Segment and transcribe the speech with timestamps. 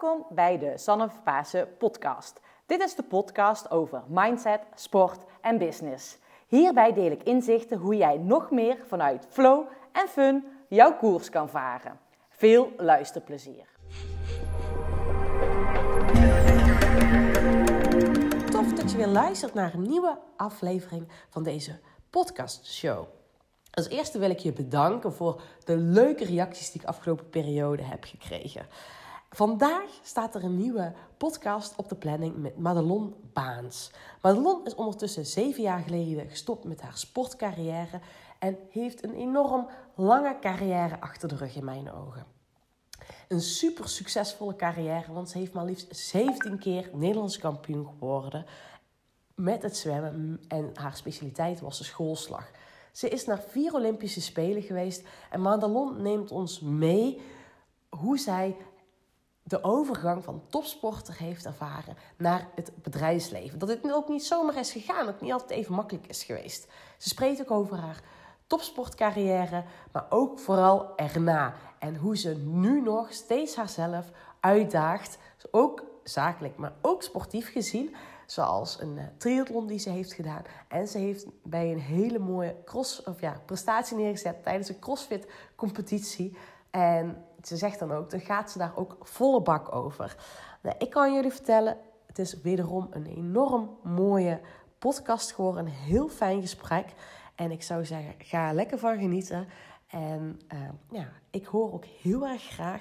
[0.00, 2.40] Welkom bij de Sanne Pasen podcast.
[2.66, 6.18] Dit is de podcast over mindset, sport en business.
[6.46, 11.48] Hierbij deel ik inzichten hoe jij nog meer vanuit flow en fun jouw koers kan
[11.48, 11.98] varen.
[12.28, 13.68] Veel luisterplezier.
[18.50, 23.06] Tof dat je weer luistert naar een nieuwe aflevering van deze podcastshow.
[23.70, 28.04] Als eerste wil ik je bedanken voor de leuke reacties die ik afgelopen periode heb
[28.04, 28.66] gekregen.
[29.30, 33.90] Vandaag staat er een nieuwe podcast op de planning met Madelon Baans.
[34.22, 38.00] Madelon is ondertussen zeven jaar geleden gestopt met haar sportcarrière
[38.38, 42.26] en heeft een enorm lange carrière achter de rug in mijn ogen.
[43.28, 48.46] Een super succesvolle carrière, want ze heeft maar liefst 17 keer Nederlands kampioen geworden
[49.34, 52.50] met het zwemmen en haar specialiteit was de schoolslag.
[52.92, 57.22] Ze is naar vier Olympische Spelen geweest en Madelon neemt ons mee
[57.88, 58.56] hoe zij
[59.48, 63.58] de overgang van topsporter heeft ervaren naar het bedrijfsleven.
[63.58, 66.66] Dat het ook niet zomaar is gegaan, ook niet altijd even makkelijk is geweest.
[66.98, 68.00] Ze spreekt ook over haar
[68.46, 71.54] topsportcarrière, maar ook vooral erna.
[71.78, 75.18] En hoe ze nu nog steeds haarzelf uitdaagt,
[75.50, 77.94] ook zakelijk, maar ook sportief gezien.
[78.26, 80.42] Zoals een uh, triathlon die ze heeft gedaan.
[80.68, 85.26] En ze heeft bij een hele mooie cross, of ja, prestatie neergezet tijdens een CrossFit
[85.54, 86.36] competitie.
[86.76, 90.16] En ze zegt dan ook, dan gaat ze daar ook volle bak over.
[90.62, 94.40] Nou, ik kan jullie vertellen, het is wederom een enorm mooie
[94.78, 95.66] podcast geworden.
[95.66, 96.94] Een heel fijn gesprek.
[97.34, 99.48] En ik zou zeggen, ga lekker van genieten.
[99.86, 100.60] En uh,
[100.90, 102.80] ja, ik hoor ook heel erg graag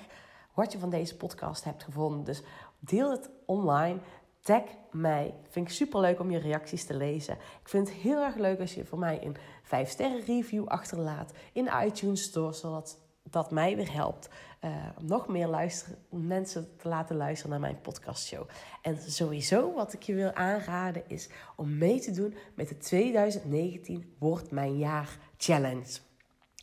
[0.53, 2.23] wat je van deze podcast hebt gevonden.
[2.23, 2.43] Dus
[2.79, 3.99] deel het online.
[4.41, 5.33] Tag mij.
[5.49, 7.33] Vind ik super leuk om je reacties te lezen.
[7.33, 11.33] Ik vind het heel erg leuk als je voor mij een 5 sterren review achterlaat
[11.53, 13.03] in de iTunes Store, zodat
[13.35, 14.29] dat mij weer helpt
[14.61, 15.71] uh, om nog meer
[16.09, 18.47] mensen te laten luisteren naar mijn podcastshow.
[18.81, 24.15] En sowieso wat ik je wil aanraden is om mee te doen met de 2019
[24.19, 25.99] Wordt Mijn Jaar Challenge.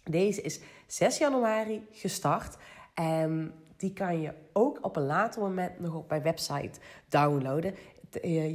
[0.05, 2.57] Deze is 6 januari gestart
[2.95, 7.75] en die kan je ook op een later moment nog op mijn website downloaden.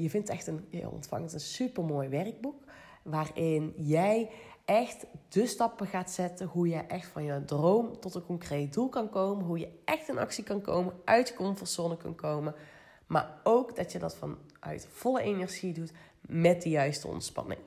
[0.02, 2.64] Je vindt echt een, je ontvangt een supermooi werkboek
[3.04, 4.30] waarin jij
[4.68, 6.48] echt de stappen gaat zetten.
[6.48, 9.46] Hoe je echt van je droom tot een concreet doel kan komen.
[9.46, 12.56] Hoe je echt in actie kan komen, uit je comfortzone kan komen.
[13.06, 15.92] Maar ook dat je dat vanuit volle energie doet
[16.22, 17.60] met de juiste ontspanning.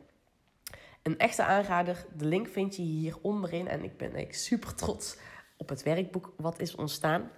[1.02, 3.68] Een echte aanrader, de link vind je hier onderin.
[3.68, 5.16] En ik ben echt super trots
[5.56, 7.30] op het werkboek wat is ontstaan.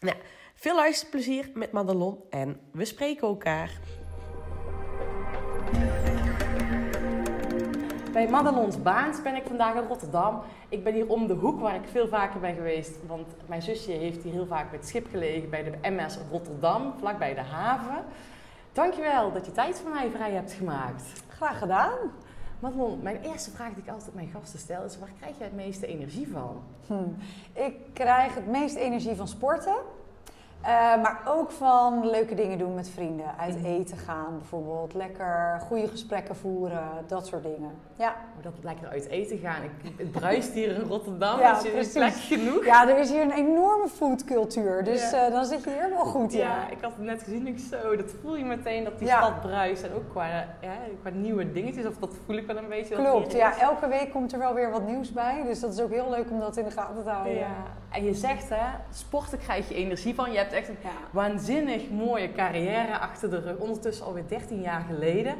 [0.00, 0.16] Nou,
[0.54, 3.80] veel luisterplezier met Madelon en we spreken elkaar.
[8.16, 10.40] Bij Madelons Baans ben ik vandaag in Rotterdam.
[10.68, 13.06] Ik ben hier om de hoek waar ik veel vaker ben geweest.
[13.06, 16.94] Want mijn zusje heeft hier heel vaak met het schip gelegen bij de MS Rotterdam,
[16.98, 18.04] vlakbij de haven.
[18.72, 21.02] Dankjewel dat je tijd voor mij vrij hebt gemaakt.
[21.28, 21.98] Graag gedaan.
[22.60, 25.56] Madelon, mijn eerste vraag die ik altijd mijn gasten stel is: waar krijg jij het
[25.56, 26.62] meeste energie van?
[26.86, 26.94] Hm.
[27.52, 29.76] Ik krijg het meeste energie van sporten.
[30.66, 30.72] Uh,
[31.02, 33.26] maar ook van leuke dingen doen met vrienden.
[33.38, 33.66] Uit Mhm.
[33.66, 34.94] eten gaan bijvoorbeeld.
[34.94, 36.82] Lekker goede gesprekken voeren.
[37.06, 37.70] Dat soort dingen.
[37.96, 39.62] Ja, Oh, dat lekker uit eten gaan.
[39.62, 41.38] Ik, het bruist hier in Rotterdam.
[41.38, 42.64] Ja, is er plek genoeg?
[42.64, 44.84] ja er is hier een enorme foodcultuur.
[44.84, 45.26] Dus Ja.
[45.26, 46.32] eh, dan zit je hier wel goed.
[46.32, 46.38] Ja.
[46.40, 47.46] Ja, ik had het net gezien.
[47.46, 49.16] Ik zo, dat voel je meteen dat die Ja.
[49.16, 49.82] stad bruist.
[49.82, 50.26] En ook qua,
[50.60, 51.86] ja, qua nieuwe dingetjes.
[51.86, 52.94] Of dat voel ik wel een beetje.
[52.94, 53.58] Klopt, ja.
[53.60, 55.42] Elke week komt er wel weer wat nieuws bij.
[55.46, 57.34] Dus dat is ook heel leuk om dat in de gaten te houden.
[57.34, 57.46] Ja.
[57.96, 60.32] En je zegt hè, sporten krijg je energie van.
[60.32, 60.88] Je hebt echt een Ja.
[61.10, 63.56] waanzinnig mooie carrière achter de rug.
[63.58, 65.34] Ondertussen alweer 13 jaar geleden.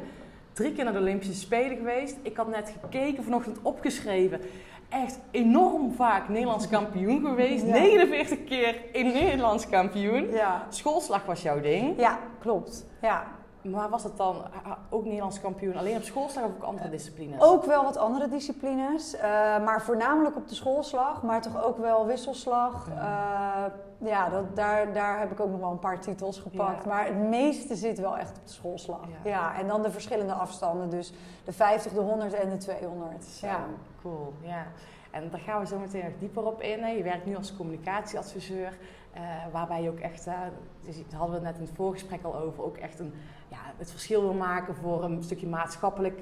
[0.53, 2.15] Drie keer naar de Olympische Spelen geweest.
[2.21, 4.41] Ik had net gekeken, vanochtend opgeschreven.
[4.89, 7.65] Echt enorm vaak Nederlands kampioen geweest.
[7.65, 7.71] Ja.
[7.73, 10.29] 49 keer in Nederlands kampioen.
[10.31, 10.65] Ja.
[10.69, 11.99] Schoolslag was jouw ding.
[11.99, 12.85] ja, klopt.
[13.01, 13.25] Ja.
[13.61, 17.41] Maar was het dan ah, ook Nederlands kampioen alleen op schoolslag of ook andere disciplines?
[17.41, 19.29] Ook wel wat andere disciplines, eh,
[19.63, 22.87] maar voornamelijk op de schoolslag, maar toch ook wel wisselslag.
[22.89, 23.63] Eh,
[23.97, 26.83] ja, dat, daar, daar heb ik ook nog wel een paar titels gepakt.
[26.83, 26.89] Ja.
[26.89, 28.99] Maar het meeste zit wel echt op de schoolslag.
[29.23, 29.29] Ja.
[29.29, 29.55] Ja.
[29.59, 31.13] en dan de verschillende afstanden, dus
[31.45, 33.23] de 50, de 100 en de 200.
[33.23, 33.65] Zo, Ja.
[34.01, 34.33] cool.
[34.41, 34.65] Ja.
[35.11, 36.95] En daar gaan we zo meteen nog dieper op in.
[36.95, 38.77] Je werkt nu als communicatieadviseur,
[39.13, 39.21] eh,
[39.51, 40.35] waarbij je ook echt, hè,
[40.83, 43.13] dus daar hadden we het net in het voorgesprek al over, ook echt een,
[43.47, 46.19] ja, het verschil wil maken voor een stukje maatschappelijk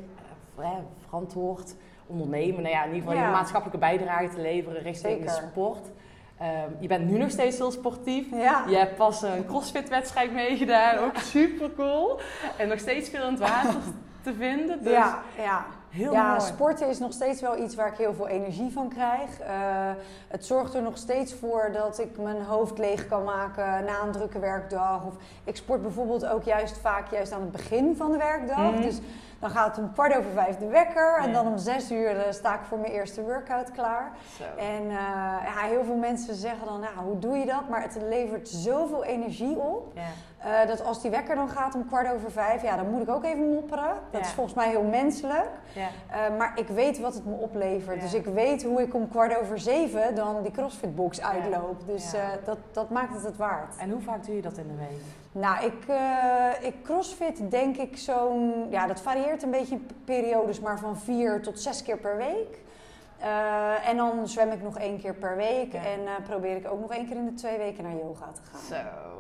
[0.58, 1.76] eh, hè, verantwoord
[2.08, 2.62] ondernemen.
[2.62, 3.26] Nou ja, in ieder geval Ja.
[3.26, 5.92] je maatschappelijke bijdrage te leveren richting de sport.
[6.38, 8.32] Ehm, je bent nu nog steeds heel sportief.
[8.32, 8.64] Ja.
[8.68, 12.20] Je hebt pas een crossfit-wedstrijd meegedaan, ook super cool.
[12.58, 13.74] En nog steeds veel in het water
[14.24, 14.84] te vinden.
[14.84, 15.66] Dus ja, ja.
[15.96, 16.42] Heel ja, mooi.
[16.42, 19.40] sporten is nog steeds wel iets waar ik heel veel energie van krijg.
[19.40, 19.50] Eh,
[20.28, 24.12] het zorgt er nog steeds voor dat ik mijn hoofd leeg kan maken na een
[24.12, 25.06] drukke werkdag.
[25.06, 25.14] Of
[25.44, 28.72] ik sport bijvoorbeeld ook juist vaak juist aan het begin van de werkdag.
[28.72, 28.82] Mhm.
[28.82, 29.00] Dus
[29.40, 31.18] dan gaat om kwart over vijf de wekker.
[31.18, 34.12] En dan om zes uur eh, sta ik voor mijn eerste workout klaar.
[34.38, 34.44] Zo.
[34.58, 34.96] En eh,
[35.46, 37.70] ja, heel veel mensen zeggen dan, nou, hoe doe je dat?
[37.70, 39.92] Maar het levert zoveel energie op.
[39.94, 40.02] Ja.
[40.46, 43.10] Eh, dat als die wekker dan gaat om kwart over vijf, ja, dan moet ik
[43.10, 43.94] ook even mopperen.
[44.12, 44.28] Dat Ja.
[44.28, 45.50] is volgens mij heel menselijk.
[45.74, 45.88] Ja.
[46.10, 47.96] Eh, maar ik weet wat het me oplevert.
[47.96, 48.02] Ja.
[48.02, 51.88] Dus ik weet hoe ik om kwart over zeven dan die CrossFit-box uitloop.
[51.88, 53.78] Dus eh, dat, dat maakt het het waard.
[53.78, 55.02] En hoe vaak doe je dat in de week?
[55.32, 55.86] Nou, ik,
[56.66, 58.68] ik crossfit denk ik zo'n...
[58.70, 62.64] Ja, dat varieert een beetje in periodes, maar van vier tot zes keer per week.
[63.86, 65.74] En dan zwem ik nog één keer per week.
[65.74, 65.80] Ja.
[65.80, 68.42] En eh, probeer ik ook nog één keer in de twee weken naar yoga te
[68.52, 68.60] gaan.
[68.70, 68.76] Zo.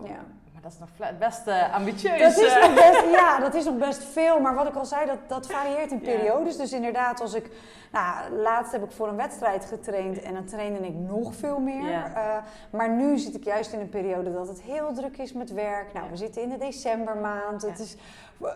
[0.07, 0.19] Ja.
[0.65, 2.19] Dat is nog best eh, ambitieus.
[2.35, 2.61] Dat is eh.
[2.61, 4.39] nog best, ja, dat is nog best veel.
[4.39, 6.11] Maar wat ik al zei, dat, dat varieert in Ja.
[6.11, 6.57] periodes.
[6.57, 7.49] Dus inderdaad, als ik...
[7.91, 11.89] Nou, laatst heb ik voor een wedstrijd getraind en dan trainde ik nog veel meer.
[11.89, 12.13] Ja.
[12.15, 15.53] Eh, maar nu zit ik juist in een periode dat het heel druk is met
[15.53, 15.93] werk.
[15.93, 17.61] Nou, we zitten in de decembermaand.
[17.61, 17.95] Het is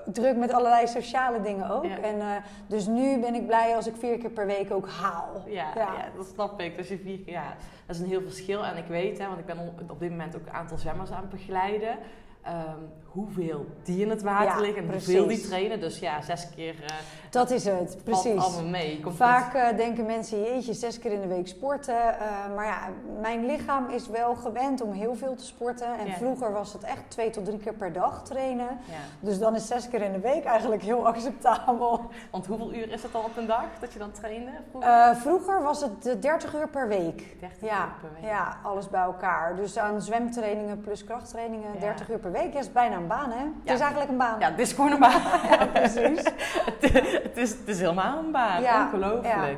[0.06, 1.86] druk met allerlei sociale dingen ook.
[1.86, 1.98] Ja.
[2.00, 2.28] En, eh,
[2.68, 5.44] dus nu ben ik blij als ik vier keer per week ook haal.
[5.46, 6.06] Ja, ja.
[6.16, 6.78] dat snap ik.
[6.78, 7.54] Dus je vier keer, ja,
[7.86, 8.66] dat is een heel verschil.
[8.66, 11.22] En ik weet, hè, want ik ben op dit moment ook een aantal zwemmers aan
[11.22, 11.98] het begeleiden.
[12.44, 12.80] ehm,
[13.12, 15.06] hoeveel die in het water Ja, liggen en precies.
[15.08, 15.80] hoeveel die trainen.
[15.80, 16.90] Dus ja, zes keer eh
[17.30, 18.38] Dat is het, precies.
[18.42, 19.00] allemaal mee.
[19.00, 21.96] Komt Vaak eh, denken mensen, jeetje, zes keer in de week sporten.
[22.20, 22.78] Eh, maar ja,
[23.22, 25.98] mijn lichaam is wel gewend om heel veel te sporten.
[26.00, 26.14] En Ja.
[26.14, 28.68] vroeger was het echt twee tot drie keer per dag trainen.
[28.86, 28.96] Ja.
[29.20, 32.02] Dus dan is zes keer in de week eigenlijk heel acceptabel.
[32.32, 34.52] Want hoeveel uur is het al op een dag dat je dan trainde?
[34.72, 35.16] Vroeger?
[35.16, 37.36] Vroeger was het eh, 30 uur per week.
[37.40, 38.30] 30 Ja, uur per week.
[38.32, 39.56] ja, alles bij elkaar.
[39.56, 41.80] Dus aan zwemtrainingen plus krachttrainingen, Ja.
[41.80, 42.54] 30 uur per week.
[42.54, 43.38] Is bijna baan, hè?
[43.38, 43.74] Het Ja.
[43.74, 44.40] is eigenlijk een baan.
[44.40, 45.22] Ja, het is gewoon een baan.
[45.74, 46.24] precies.
[46.80, 46.92] het,
[47.24, 48.62] het is, het is helemaal een baan.
[48.62, 49.58] Ja, Ongelooflijk.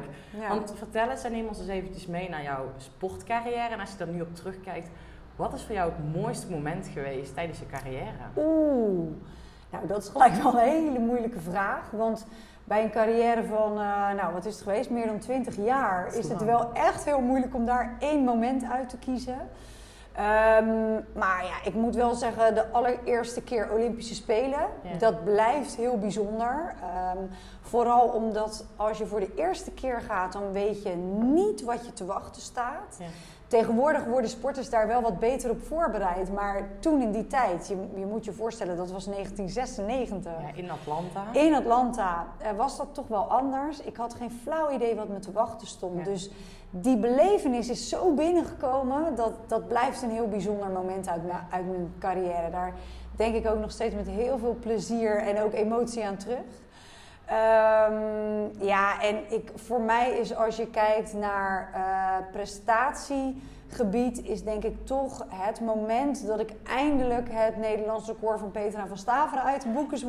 [0.49, 3.73] Want vertel eens en neem ons eens eventjes mee naar jouw sportcarrière.
[3.73, 4.89] En als je daar nu op terugkijkt,
[5.35, 8.25] wat is voor jou het mooiste moment geweest tijdens je carrière?
[8.37, 9.09] Oeh,
[9.71, 11.89] nou dat is gelijk wel een hele moeilijke vraag.
[11.91, 12.25] Want
[12.63, 16.15] bij een carrière van, eh, nou wat is het geweest, meer dan 20 jaar, is
[16.15, 19.37] is het wel echt heel moeilijk om daar één moment uit te kiezen.
[20.15, 24.97] Ehm, maar ja, ik moet wel zeggen, de allereerste keer Olympische Spelen, Ja.
[24.97, 26.73] dat blijft heel bijzonder.
[26.81, 27.17] Ehm,
[27.61, 31.93] vooral omdat als je voor de eerste keer gaat, dan weet je niet wat je
[31.93, 32.95] te wachten staat.
[32.99, 33.05] Ja.
[33.47, 36.33] Tegenwoordig worden sporters daar wel wat beter op voorbereid.
[36.33, 40.31] Maar toen in die tijd, je, je moet je voorstellen, dat was 1996.
[40.41, 41.23] Ja, in Atlanta.
[41.33, 43.79] In Atlanta eh, was dat toch wel anders.
[43.81, 46.05] Ik had geen flauw idee wat me te wachten stond.
[46.05, 46.29] Dus
[46.71, 49.15] die belevenis is zo binnengekomen.
[49.15, 52.49] Dat, dat blijft een heel bijzonder moment uit, mijn- carrière.
[52.49, 52.73] Daar
[53.15, 56.43] denk ik ook nog steeds met heel veel plezier en ook emotie aan terug.
[57.25, 64.63] Ehm, ja, en ik, voor mij is als je kijkt naar eh, prestatiegebied, is denk
[64.63, 69.61] ik toch het moment dat ik eindelijk het Nederlands record van Petra van Staveren uit
[69.61, 69.99] de boeken.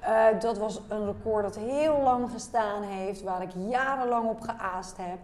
[0.00, 4.96] Eh, dat was een record dat heel lang gestaan heeft, waar ik jarenlang op geaast
[4.96, 5.18] heb.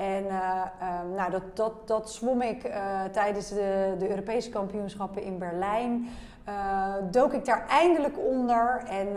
[0.00, 5.22] En eh, ehm, nou, dat, dat, dat zwom ik eh, tijdens de, de Europese kampioenschappen
[5.22, 6.08] in Berlijn.
[6.44, 9.08] Eh, dook ik daar eindelijk onder en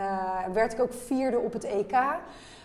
[0.54, 1.96] werd ik ook vierde op het EK.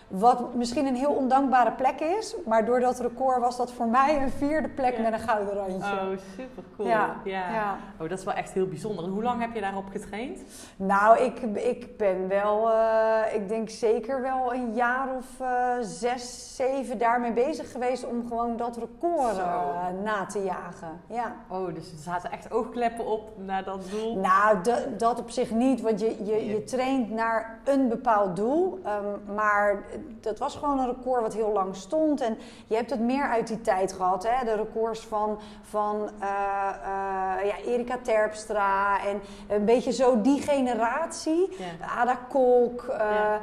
[0.09, 4.21] Wat misschien een heel ondankbare plek is, maar door dat record was dat voor mij
[4.21, 5.01] een vierde plek Ja.
[5.01, 5.91] met een gouden randje.
[5.91, 6.87] Oh, super cool.
[6.87, 7.51] Ja, ja.
[7.53, 7.77] ja.
[8.01, 9.03] Oh, dat is wel echt heel bijzonder.
[9.03, 10.39] En hoe lang heb je daarop getraind?
[10.75, 16.55] Nou, ik, ik ben wel, eh, ik denk zeker wel een jaar of eh, zes,
[16.55, 21.01] zeven daarmee bezig geweest om gewoon dat record eh, na te jagen.
[21.07, 21.35] Ja.
[21.47, 24.15] Oh, dus er zaten echt oogkleppen op naar dat doel.
[24.19, 24.57] Nou,
[24.97, 28.79] dat op zich niet, want je, je, je traint naar een bepaald doel.
[28.83, 29.83] ehm, maar
[30.19, 32.21] dat was gewoon een record wat heel lang stond.
[32.21, 32.37] En
[32.67, 34.27] je hebt het meer uit die tijd gehad.
[34.29, 34.45] Hè?
[34.45, 41.49] De records van, van eh, eh, ja, Erika Terpstra en een beetje zo die generatie.
[41.57, 41.99] Ja.
[42.01, 42.83] Ada Kolk.
[42.83, 43.39] eh, Ja.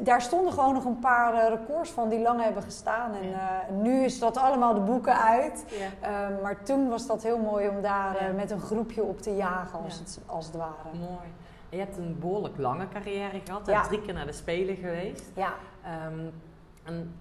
[0.00, 3.10] Daar stonden gewoon nog een paar records van die lang hebben gestaan.
[3.68, 5.64] En nu is dat allemaal de boeken uit.
[6.42, 9.98] Maar toen was dat heel mooi om daar met een groepje op te jagen, als,
[9.98, 10.72] het, als het ware.
[10.98, 11.28] Mooi.
[11.70, 13.66] En je hebt een behoorlijk lange carrière gehad.
[13.66, 13.82] Ja.
[13.82, 15.24] Drie keer naar de Spelen geweest.
[15.34, 15.52] Ja,
[15.86, 16.26] Ehm,
[16.84, 17.14] en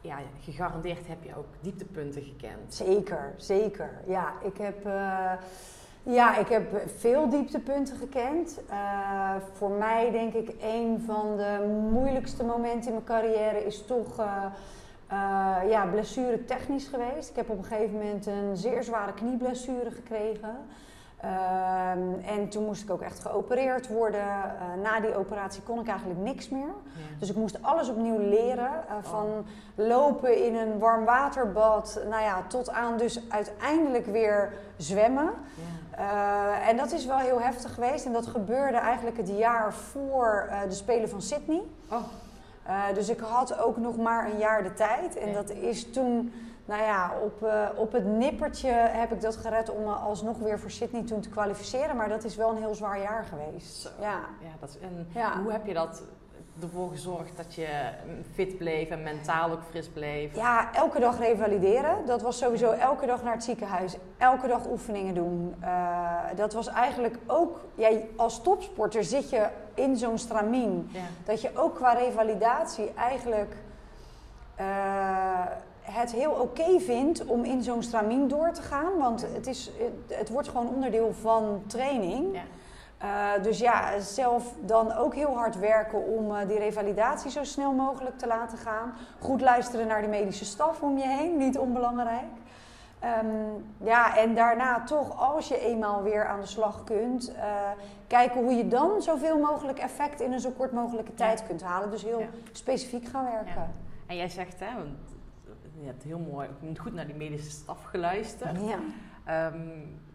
[0.00, 2.74] ja, gegarandeerd heb je ook dieptepunten gekend.
[2.74, 3.90] zeker, zeker.
[4.06, 5.32] Ja, ik heb, eh,
[6.02, 8.60] ja, ik heb veel dieptepunten gekend.
[8.68, 14.18] Eh, voor mij denk ik een van de moeilijkste momenten in mijn carrière is toch...
[14.18, 14.44] eh,
[15.68, 17.30] ja, blessure technisch geweest.
[17.30, 20.56] Ik heb op een gegeven moment een zeer zware knieblessure gekregen.
[21.22, 24.20] Ehm, en toen moest ik ook echt geopereerd worden.
[24.20, 26.60] Eh, na die operatie kon ik eigenlijk niks meer.
[26.66, 27.02] Ja.
[27.18, 28.70] Dus ik moest alles opnieuw leren.
[28.70, 28.90] Oh.
[28.90, 29.26] eh, van
[29.74, 32.00] lopen in een warm waterbad.
[32.08, 35.30] Nou ja, tot aan dus uiteindelijk weer zwemmen.
[35.54, 35.98] Ja.
[36.60, 38.04] Eh, en dat is wel heel heftig geweest.
[38.06, 41.62] En dat gebeurde eigenlijk het jaar voor de Spelen van Sydney.
[41.90, 42.02] Oh.
[42.94, 45.16] Dus ik had ook nog maar een jaar de tijd.
[45.16, 45.34] En Ja.
[45.34, 46.32] dat is toen,
[46.70, 50.58] nou ja, op, eh, op het nippertje heb ik dat gered om me alsnog weer
[50.58, 51.96] voor Sydney toen te kwalificeren.
[51.96, 53.76] Maar dat is wel een heel zwaar jaar geweest.
[53.76, 53.88] Zo.
[54.00, 54.18] Ja.
[54.40, 55.40] Ja, dat is, en Ja.
[55.42, 56.02] hoe heb je dat
[56.62, 57.68] ervoor gezorgd dat je
[58.34, 60.34] fit bleef en mentaal ook fris bleef?
[60.36, 62.06] ja, elke dag revalideren.
[62.06, 63.96] Dat was sowieso elke dag naar het ziekenhuis.
[64.18, 65.54] Elke dag oefeningen doen.
[65.60, 70.88] Eh, dat was eigenlijk ook, jij als topsporter zit je in zo'n stramien.
[70.92, 71.00] Ja.
[71.24, 73.54] Dat je ook qua revalidatie eigenlijk
[74.56, 74.66] eh,
[75.80, 78.98] het heel oké vindt om in zo'n stramien door te gaan.
[78.98, 82.34] Want het, is, het, het wordt gewoon onderdeel van training.
[82.34, 82.42] Ja.
[82.98, 87.72] Eh, dus ja, zelf dan ook heel hard werken om eh, die revalidatie zo snel
[87.72, 88.92] mogelijk te laten gaan.
[89.20, 92.24] Goed luisteren naar de medische staf om je heen, niet onbelangrijk.
[92.98, 93.26] Ehm,
[93.82, 97.44] ja, en daarna toch, als je eenmaal weer aan de slag kunt, eh,
[98.06, 101.90] kijken hoe je dan zoveel mogelijk effect in een zo kort mogelijke tijd kunt halen.
[101.90, 102.26] Dus heel Ja.
[102.52, 103.52] specifiek gaan werken.
[103.54, 103.70] Ja.
[104.06, 104.88] En jij zegt, hè, want
[105.80, 108.58] je hebt heel mooi, goed naar die medische staf geluisterd.
[108.60, 108.78] Ja.
[109.24, 109.58] Ehm,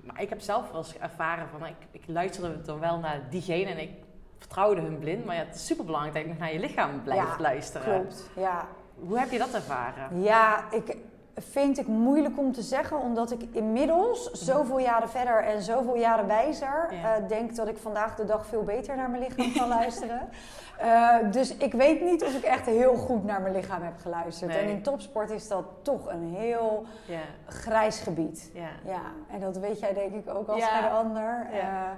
[0.02, 3.70] maar ik heb zelf wel eens ervaren van, ik, ik luisterde dan wel naar diegene
[3.70, 3.92] en ik
[4.38, 5.26] vertrouwde hun blind.
[5.26, 8.02] Maar ja, het is superbelangrijk dat je nog naar je lichaam blijft Ja, luisteren.
[8.02, 8.68] Klopt, ja.
[8.96, 10.22] Hoe heb je dat ervaren?
[10.22, 10.98] Ja, ik
[11.38, 16.28] vind ik moeilijk om te zeggen, omdat ik inmiddels zoveel jaren verder en zoveel jaren
[16.28, 17.16] wijzer Ja.
[17.16, 20.30] eh, denk dat ik vandaag de dag veel beter naar mijn lichaam kan luisteren.
[20.78, 24.52] Eh, dus ik weet niet of ik echt heel goed naar mijn lichaam heb geluisterd.
[24.52, 24.60] Nee.
[24.60, 28.50] En in topsport is dat toch een heel Ja, grijs gebied.
[28.54, 28.68] ja.
[28.86, 29.02] Ja,
[29.32, 31.48] en dat weet jij denk ik ook als geen ander.
[31.54, 31.94] Ja.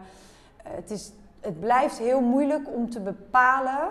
[0.64, 3.90] Eh, het, is, het blijft heel moeilijk om te bepalen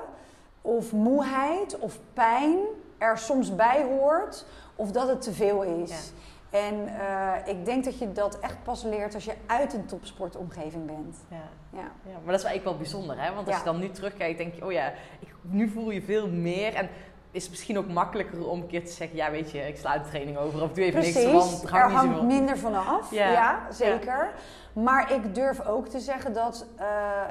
[0.62, 2.56] of moeheid of pijn
[2.98, 4.44] er soms bij hoort
[4.76, 6.12] of dat het te veel is.
[6.50, 10.86] En eh, ik denk dat je dat echt pas leert als je uit een topsportomgeving
[10.86, 11.16] bent.
[11.30, 11.36] Ja.
[11.72, 11.78] Ja.
[11.78, 13.34] Ja, maar dat is wel eigenlijk wel bijzonder, hè?
[13.34, 16.28] Want als je dan nu terugkijkt, denk je, oh ja, ik, nu voel je veel
[16.28, 16.74] meer.
[16.74, 16.88] En
[17.36, 19.98] is het misschien ook makkelijker om een keer te zeggen, ja, weet je, ik sla
[19.98, 22.24] de training over of doe even niks, want er hangt zoveel.
[22.24, 23.10] minder vanaf.
[23.10, 23.30] Ja.
[23.30, 24.32] Ja, zeker.
[24.72, 26.86] Maar ik durf ook te zeggen dat, eh,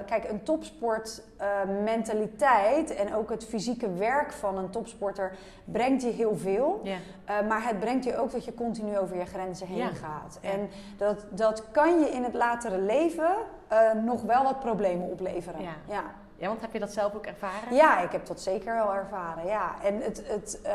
[0.05, 5.31] kijk, een topsportmentaliteit en ook het fysieke werk van een topsporter
[5.63, 6.81] brengt je heel veel.
[6.83, 6.97] Ja.
[7.25, 10.39] Eh, maar het brengt je ook dat je continu over je grenzen heen gaat.
[10.41, 13.35] En dat, dat kan je in het latere leven
[13.67, 15.61] eh, nog wel wat problemen opleveren.
[15.61, 15.75] Ja.
[16.35, 16.47] Ja.
[16.47, 17.75] want heb je dat zelf ook ervaren?
[17.75, 19.45] Ja, ik heb dat zeker wel ervaren.
[19.45, 19.71] Ja.
[19.83, 20.73] En het, het, eh,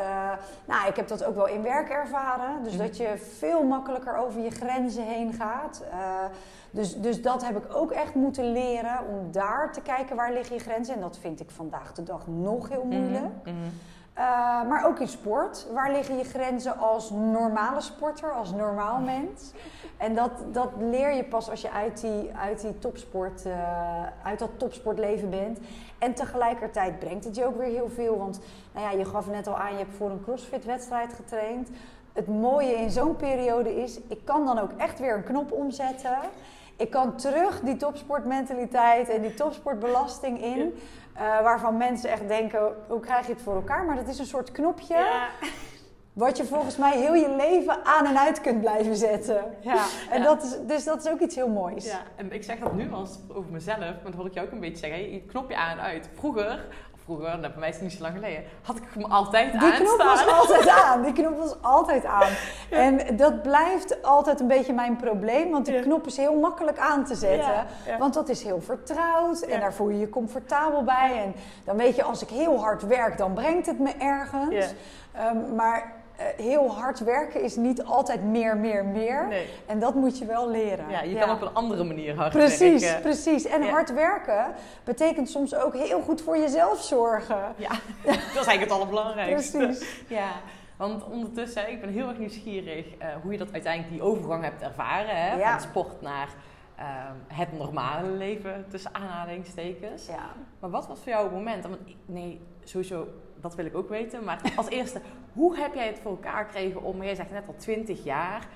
[0.65, 2.63] nou, ik heb dat ook wel in werk ervaren.
[2.63, 2.83] Dus Mhm.
[2.83, 5.83] dat je veel makkelijker over je grenzen heen gaat.
[5.91, 5.99] Eh,
[6.71, 10.55] dus, dus dat heb ik ook echt moeten leren om daar te kijken waar liggen
[10.57, 10.95] je grenzen.
[10.95, 13.25] En dat vind ik vandaag de dag nog heel moeilijk.
[13.45, 13.69] Mhm, mhm.
[14.21, 14.27] Eh,
[14.69, 15.67] maar ook in sport.
[15.73, 19.53] Waar liggen je grenzen als normale sporter, als normaal mens?
[19.97, 24.39] En dat, dat leer je pas als je uit, die, uit, die topsport, eh, uit
[24.39, 25.59] dat topsportleven bent.
[25.99, 28.19] En tegelijkertijd brengt het je ook weer heel veel.
[28.19, 28.41] Want
[28.73, 31.69] nou ja, je gaf net al aan, je hebt voor een crossfit-wedstrijd getraind.
[32.13, 36.19] Het mooie in zo'n periode is, ik kan dan ook echt weer een knop omzetten.
[36.77, 40.75] Ik kan terug die topsportmentaliteit en die topsportbelasting in.
[41.15, 43.85] Eh, waarvan mensen echt denken, hoe krijg je het voor elkaar?
[43.85, 45.29] Maar dat is een soort knopje Ja.
[46.13, 49.45] wat je volgens mij heel je leven aan en uit kunt blijven zetten.
[49.61, 49.85] Ja.
[50.11, 50.25] En Ja.
[50.25, 51.85] Dat is, dus dat is ook iets heel moois.
[51.87, 54.53] Ja, en ik zeg dat nu als over mezelf, maar dat hoor ik jou ook
[54.53, 55.13] een beetje zeggen.
[55.13, 56.09] Je knopje aan en uit.
[56.15, 56.67] Vroeger,
[57.17, 60.03] vroeger, nou, bij mij is niet zo lang geleden, had ik hem altijd Die knop
[60.03, 61.03] was altijd aan.
[61.03, 62.29] Die knop was altijd aan.
[62.71, 65.51] En dat blijft altijd een beetje mijn probleem.
[65.51, 65.81] Want die Ja.
[65.83, 67.67] knop is heel makkelijk aan te zetten.
[67.87, 67.99] Ja.
[67.99, 69.41] Want dat is heel vertrouwd.
[69.41, 71.23] En daar voel je je comfortabel bij.
[71.25, 74.75] En dan weet je, als ik heel hard werk, dan brengt het me ergens.
[75.13, 75.93] Ehm, maar
[76.37, 79.27] heel hard werken is niet altijd meer, meer, meer.
[79.29, 79.47] Nee.
[79.67, 80.89] En dat moet je wel leren.
[80.89, 83.03] Ja, je kan op een andere manier hard Precies, werken.
[83.03, 83.45] precies.
[83.45, 83.71] En Ja.
[83.71, 84.47] hard werken
[84.85, 87.55] betekent soms ook heel goed voor jezelf zorgen.
[87.57, 87.69] Ja,
[88.05, 89.59] dat is eigenlijk het allerbelangrijkste.
[89.59, 90.05] Precies.
[90.09, 90.31] Ja,
[90.77, 94.63] want ondertussen, ik ben heel erg nieuwsgierig eh, hoe je dat uiteindelijk die overgang hebt
[94.63, 95.17] ervaren.
[95.17, 95.37] Hè?
[95.37, 95.51] Ja.
[95.51, 96.29] Van sport naar
[96.77, 96.87] eh,
[97.27, 100.07] het normale leven, tussen aanhalingstekens.
[100.07, 100.31] Ja.
[100.61, 101.63] Maar wat was voor jou het moment?
[101.63, 103.07] Want, nee, sowieso,
[103.41, 104.25] dat wil ik ook weten.
[104.25, 105.01] Maar als eerste,
[105.33, 108.49] hoe heb jij het voor elkaar gekregen om, jij zegt net al 20 jaar,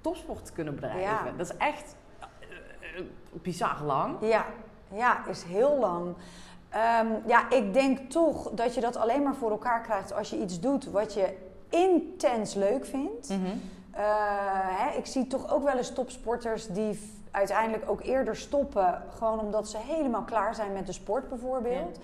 [0.00, 1.00] topsport te kunnen bedrijven?
[1.00, 1.32] Ja.
[1.36, 4.16] Dat is echt eh, bizar lang.
[4.20, 4.46] Ja,
[4.92, 6.14] ja, is heel lang.
[6.68, 10.40] Ehm, ja, ik denk toch dat je dat alleen maar voor elkaar krijgt als je
[10.40, 11.36] iets doet wat je
[11.68, 13.28] intens leuk vindt.
[13.28, 13.40] Mhm.
[13.90, 14.02] Eh,
[14.78, 16.98] hè, ik zie toch ook wel eens topsporters die
[17.30, 19.02] uiteindelijk ook eerder stoppen.
[19.16, 21.98] Gewoon omdat ze helemaal klaar zijn met de sport bijvoorbeeld.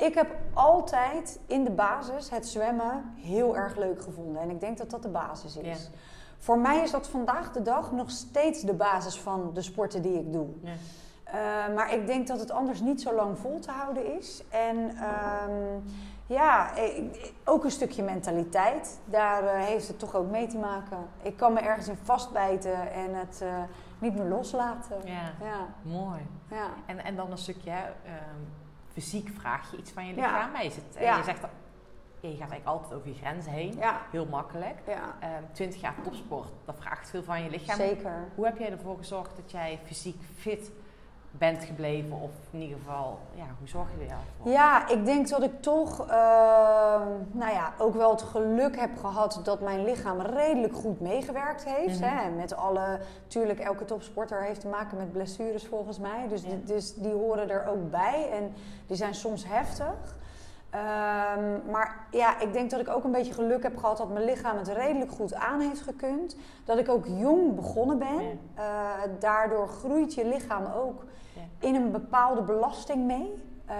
[0.00, 4.42] Ik heb altijd in de basis het zwemmen heel erg leuk gevonden.
[4.42, 5.82] En ik denk dat dat de basis is.
[5.82, 5.90] Ja.
[6.38, 10.18] Voor mij is dat vandaag de dag nog steeds de basis van de sporten die
[10.18, 10.46] ik doe.
[10.62, 10.72] Ja.
[11.26, 14.42] Uh, maar ik denk dat het anders niet zo lang vol te houden is.
[14.48, 15.84] En um,
[16.26, 18.98] ja, ik, ook een stukje mentaliteit.
[19.04, 20.98] Daar uh, heeft het toch ook mee te maken.
[21.22, 23.54] Ik kan me ergens in vastbijten en het uh,
[23.98, 24.96] niet meer loslaten.
[25.04, 25.66] Ja, ja.
[25.82, 26.20] mooi.
[26.50, 26.66] Ja.
[26.86, 27.72] En, en dan een stukje
[28.04, 28.48] um,
[28.92, 30.52] fysiek vraag je iets van je lichaam.
[30.54, 30.60] Ja.
[30.60, 31.16] Je, zit, en Ja.
[31.16, 31.48] je zegt, ja,
[32.28, 33.76] je gaat eigenlijk altijd over je grenzen heen.
[33.76, 34.00] Ja.
[34.10, 34.78] Heel makkelijk.
[34.86, 37.76] ja, Ehm 20 jaar topsport, dat vraagt veel van je lichaam.
[37.76, 38.28] zeker.
[38.34, 40.70] Hoe heb jij ervoor gezorgd dat jij fysiek fit
[41.30, 42.12] bent gebleven?
[42.12, 44.50] Of in ieder geval, ja, hoe zorg je er voor?
[44.50, 46.12] Ja, ik denk dat ik toch uh,
[47.30, 52.00] nou ja, ook wel het geluk heb gehad dat mijn lichaam redelijk goed meegewerkt heeft.
[52.00, 52.08] Mhm.
[52.08, 52.30] hè?
[52.30, 56.28] Met alle, natuurlijk, elke topsporter heeft te maken met blessures volgens mij.
[56.28, 56.48] Dus, Ja.
[56.64, 58.52] dus die horen er ook bij en
[58.86, 60.18] die zijn soms heftig.
[60.74, 64.24] Um, maar ja, ik denk dat ik ook een beetje geluk heb gehad dat mijn
[64.24, 66.36] lichaam het redelijk goed aan heeft gekund.
[66.64, 68.22] Dat ik ook jong begonnen ben.
[68.22, 68.36] Ja.
[68.58, 71.04] Uh, daardoor groeit je lichaam ook.
[71.60, 73.42] In een bepaalde belasting mee.
[73.70, 73.74] Uh,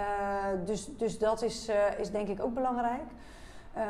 [0.64, 3.02] dus, dus dat is, uh, is denk ik ook belangrijk.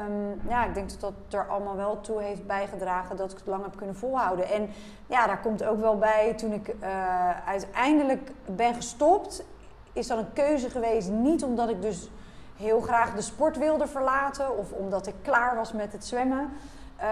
[0.09, 3.47] Um, ja, ik denk dat dat er allemaal wel toe heeft bijgedragen dat ik het
[3.47, 4.49] lang heb kunnen volhouden.
[4.49, 4.69] En
[5.07, 9.45] ja, daar komt ook wel bij, toen ik uh, uiteindelijk ben gestopt,
[9.93, 11.09] is dat een keuze geweest.
[11.09, 12.11] Niet omdat ik dus
[12.57, 16.51] heel graag de sport wilde verlaten of omdat ik klaar was met het zwemmen.
[16.99, 17.05] Uh,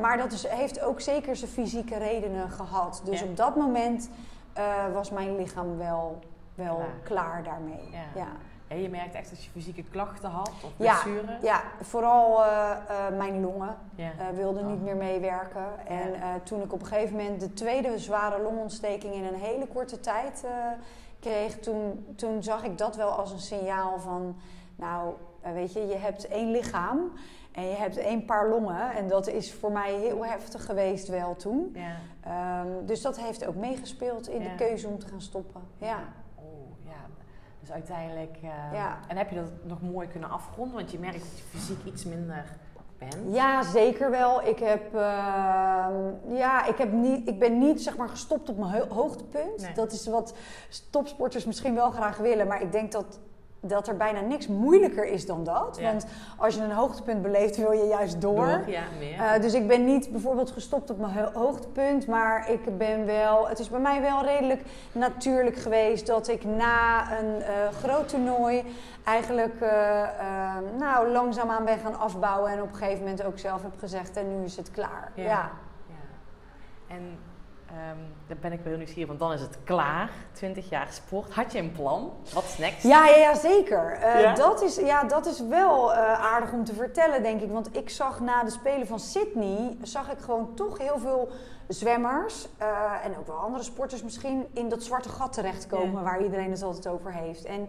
[0.00, 3.02] maar dat is, heeft ook zeker zijn fysieke redenen gehad.
[3.04, 3.26] Dus Ja.
[3.26, 4.10] op dat moment
[4.58, 6.18] uh, was mijn lichaam wel,
[6.54, 6.88] wel Klaar.
[7.02, 7.42] klaar.
[7.42, 7.88] daarmee.
[7.90, 8.20] Ja.
[8.20, 8.28] Ja.
[8.68, 11.42] En je merkt echt dat je fysieke klachten had of Ja, blessures?
[11.42, 14.10] ja, vooral uh, uh, mijn longen Ja.
[14.34, 14.68] wilden Oh.
[14.70, 15.86] niet meer meewerken.
[15.86, 16.38] En Ja.
[16.42, 20.44] toen ik op een gegeven moment de tweede zware longontsteking in een hele korte tijd
[21.20, 24.36] kreeg, toen, toen zag ik dat wel als een signaal van,
[24.76, 25.14] nou,
[25.54, 27.12] weet je, je hebt één lichaam
[27.52, 28.90] en je hebt één paar longen.
[28.92, 31.70] En dat is voor mij heel heftig geweest wel toen.
[31.74, 31.94] Ja.
[32.28, 34.48] Um, dus dat heeft ook meegespeeld in Ja.
[34.48, 35.60] de keuze om te gaan stoppen.
[35.78, 35.98] Ja.
[36.34, 36.44] Oh,
[36.84, 37.06] ja.
[37.60, 38.36] Dus uiteindelijk...
[38.42, 38.98] eh, Ja.
[39.08, 40.74] En heb je dat nog mooi kunnen afronden?
[40.76, 42.44] Want je merkt dat je fysiek iets minder
[42.98, 43.16] bent.
[43.34, 44.42] Ja, zeker wel.
[44.46, 45.00] Ik, heb, uh,
[46.28, 49.60] ja, ik, heb niet, ik ben niet zeg maar, gestopt op mijn ho hoogtepunt.
[49.60, 49.72] Nee.
[49.74, 50.34] Dat is wat
[50.90, 52.46] topsporters misschien wel graag willen.
[52.46, 53.20] Maar ik denk dat,
[53.64, 55.76] dat er bijna niks moeilijker is dan dat.
[55.80, 55.90] Ja.
[55.90, 58.46] Want als je een hoogtepunt beleeft, wil je juist door.
[58.46, 59.14] Door, ja, meer.
[59.14, 63.48] Uh, dus ik ben niet bijvoorbeeld gestopt op mijn ho hoogtepunt, maar ik ben wel,
[63.48, 67.46] het is bij mij wel redelijk natuurlijk geweest dat ik na een uh,
[67.82, 68.64] groot toernooi
[69.04, 69.68] eigenlijk uh,
[70.78, 74.38] nou, langzaamaan ben gaan afbouwen en op een gegeven moment ook zelf heb gezegd en
[74.38, 75.12] nu is het klaar.
[75.14, 75.22] Ja.
[75.22, 75.50] ja.
[75.86, 76.94] ja.
[76.94, 77.18] En
[77.72, 80.10] um, daar ben ik wel heel nieuwsgierig, want dan is het klaar.
[80.32, 81.32] 20 jaar sport.
[81.32, 82.12] Had je een plan?
[82.34, 82.82] Wat is next?
[82.82, 83.98] Ja, ja, ja zeker.
[83.98, 84.34] Uh, Ja?
[84.34, 85.98] Dat, is, ja, dat is wel uh,
[86.32, 87.50] aardig om te vertellen, denk ik.
[87.50, 91.28] Want ik zag na de Spelen van Sydney, zag ik gewoon toch heel veel
[91.68, 96.02] zwemmers uh, en ook wel andere sporters misschien in dat zwarte gat terechtkomen Ja.
[96.02, 97.44] waar iedereen het altijd over heeft.
[97.44, 97.68] En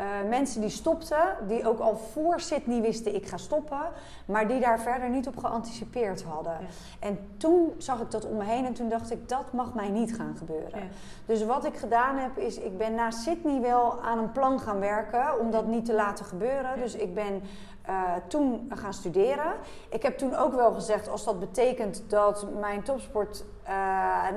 [0.00, 3.80] uh, mensen die stopten, die ook al voor Sydney wisten ik ga stoppen,
[4.24, 6.52] maar die daar verder niet op geanticipeerd hadden.
[6.52, 6.66] Ja.
[6.98, 9.88] En toen zag ik dat om me heen en toen dacht ik dat mag mij
[9.88, 10.80] niet gaan gebeuren.
[10.80, 10.86] Ja.
[11.26, 14.80] Dus wat ik gedaan heb is, ik ben na Sydney wel aan een plan gaan
[14.80, 16.78] werken om dat niet te laten gebeuren.
[16.78, 17.42] Dus ik ben
[17.88, 19.52] uh, toen gaan studeren.
[19.88, 23.44] Ik heb toen ook wel gezegd, als dat betekent dat mijn topsport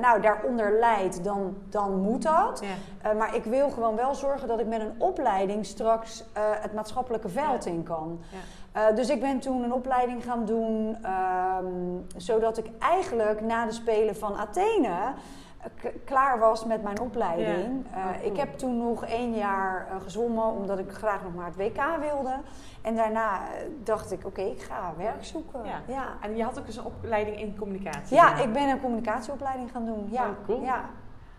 [0.01, 2.63] nou, daaronder leidt, dan, dan moet dat.
[2.63, 3.11] Ja.
[3.11, 6.73] Uh, maar ik wil gewoon wel zorgen dat ik met een opleiding straks uh, het
[6.73, 7.71] maatschappelijke veld Ja.
[7.71, 8.19] in kan.
[8.75, 10.97] Uh, dus ik ben toen een opleiding gaan doen,
[11.61, 14.91] um, zodat ik eigenlijk na de Spelen van Athene
[16.05, 17.85] klaar was met mijn opleiding.
[17.91, 17.97] Ja.
[17.97, 18.31] Uh, Oh, cool.
[18.31, 21.81] Ik heb toen nog één jaar uh, gezwommen, omdat ik graag nog maar het WK
[21.99, 22.33] wilde.
[22.83, 23.47] En daarna uh,
[23.83, 25.59] dacht ik, oké, okay, ik ga werk zoeken.
[25.65, 25.81] Ja.
[25.93, 26.05] Ja.
[26.21, 28.15] En je had ook eens een opleiding in communicatie.
[28.15, 30.07] Ja, ik ben een communicatieopleiding gaan doen.
[30.11, 30.61] Ja, Oh, cool.
[30.61, 30.89] ja.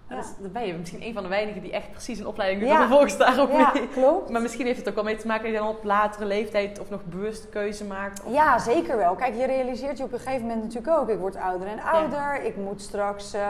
[0.09, 2.71] Dus, dan ben je misschien een van de weinigen die echt precies een opleiding doet.
[2.71, 2.75] Ja.
[2.75, 3.89] En vervolgens daar ook ja mee.
[3.89, 4.31] klopt.
[4.31, 6.81] Maar misschien heeft het ook wel mee te maken dat je dan op latere leeftijd
[6.81, 8.23] of nog bewust keuze maakt.
[8.25, 8.33] Of...
[8.33, 9.15] Ja, zeker wel.
[9.15, 11.09] Kijk, je realiseert je op een gegeven moment natuurlijk ook.
[11.09, 12.43] Ik word ouder en ouder.
[12.43, 13.41] Ik moet straks uh,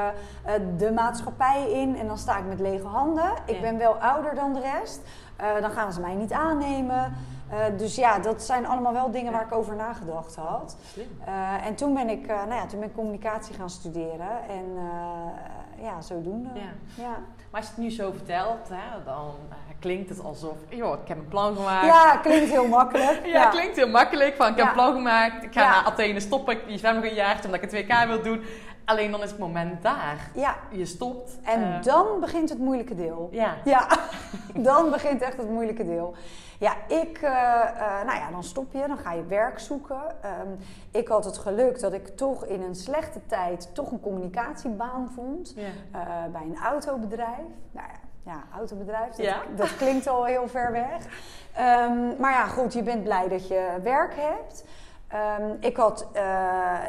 [0.47, 3.33] uh, de maatschappij in en dan sta ik met lege handen.
[3.47, 5.01] Ik ben wel ouder dan de rest.
[5.41, 7.13] Uh, dan gaan ze mij niet aannemen.
[7.53, 9.39] Uh, dus ja, dat zijn allemaal wel dingen Ja.
[9.39, 10.77] waar ik over nagedacht had.
[11.29, 14.49] Uh, en toen ben ik, uh, nou ja, toen ben ik communicatie gaan studeren.
[14.49, 14.65] En
[15.83, 16.49] ja, zodoende.
[16.55, 17.03] Ja.
[17.05, 17.17] Ja.
[17.51, 19.31] Maar als je het nu zo vertelt, hè, dan
[19.79, 21.87] klinkt het alsof, joh, ik heb een plan gemaakt.
[21.87, 23.27] ja, klinkt heel makkelijk.
[23.33, 24.37] Ja, klinkt heel makkelijk.
[24.37, 24.69] Van, ik heb Ja.
[24.71, 25.43] een plan gemaakt.
[25.43, 25.71] Ik ga Ja.
[25.71, 26.69] naar Athene stoppen.
[26.69, 28.43] Ik zwem nog een omdat ik het WK wil doen.
[28.85, 30.31] Alleen dan is het moment daar.
[30.35, 31.39] Ja, Je stopt.
[31.43, 33.29] en eh, dan begint het moeilijke deel.
[33.33, 33.55] Ja.
[33.65, 33.87] Ja,
[34.69, 36.15] dan begint echt het moeilijke deel.
[36.59, 40.23] Ja, ik, eh, eh, nou ja, dan stop je, dan ga je werk zoeken.
[40.23, 40.49] Ehm,
[40.91, 45.55] ik had het geluk dat ik toch in een slechte tijd toch een communicatiebaan vond.
[45.57, 45.69] Ja.
[46.33, 47.47] bij een autobedrijf.
[47.71, 49.37] Nou ja, ja autobedrijf, dat, Ja.
[49.57, 51.07] dat klinkt al heel ver weg.
[51.55, 54.65] Ehm, maar ja, goed, je bent blij dat je werk hebt.
[55.15, 56.23] Ehm, ik had eh,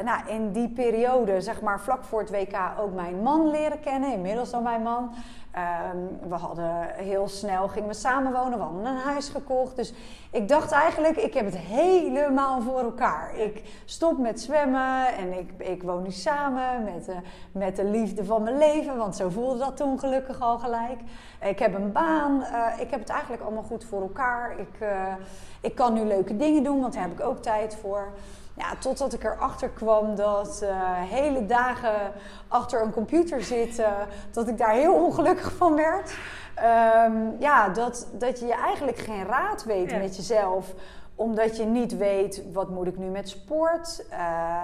[0.04, 4.14] nou, in die periode, zeg maar vlak voor het WK, ook mijn man leren kennen.
[4.14, 5.14] Inmiddels dan mijn man.
[5.52, 5.98] Ehm,
[6.30, 9.76] we hadden heel snel, gingen we samenwonen, we hadden een huis gekocht.
[9.76, 9.94] Dus
[10.32, 13.36] ik dacht eigenlijk, ik heb het helemaal voor elkaar.
[13.36, 17.16] Ik stop met zwemmen en ik, ik woon nu samen met, de
[17.52, 18.98] met de liefde van mijn leven.
[18.98, 21.00] Want zo voelde dat toen gelukkig al gelijk.
[21.46, 24.60] Ik heb een baan, eh, ik heb het eigenlijk allemaal goed voor elkaar.
[24.60, 25.14] Ik, eh,
[25.62, 28.14] ik kan nu leuke dingen doen, want daar heb ik ook tijd voor.
[28.58, 32.12] Ja, totdat ik erachter kwam dat eh, hele dagen
[32.48, 33.94] achter een computer zitten,
[34.32, 36.18] dat ik daar heel ongelukkig van werd.
[36.56, 39.98] Ehm, ja, dat, dat je eigenlijk geen raad weet Ja.
[39.98, 40.74] met jezelf
[41.16, 44.06] omdat je niet weet, wat moet ik nu met sport?
[44.10, 44.62] Eh,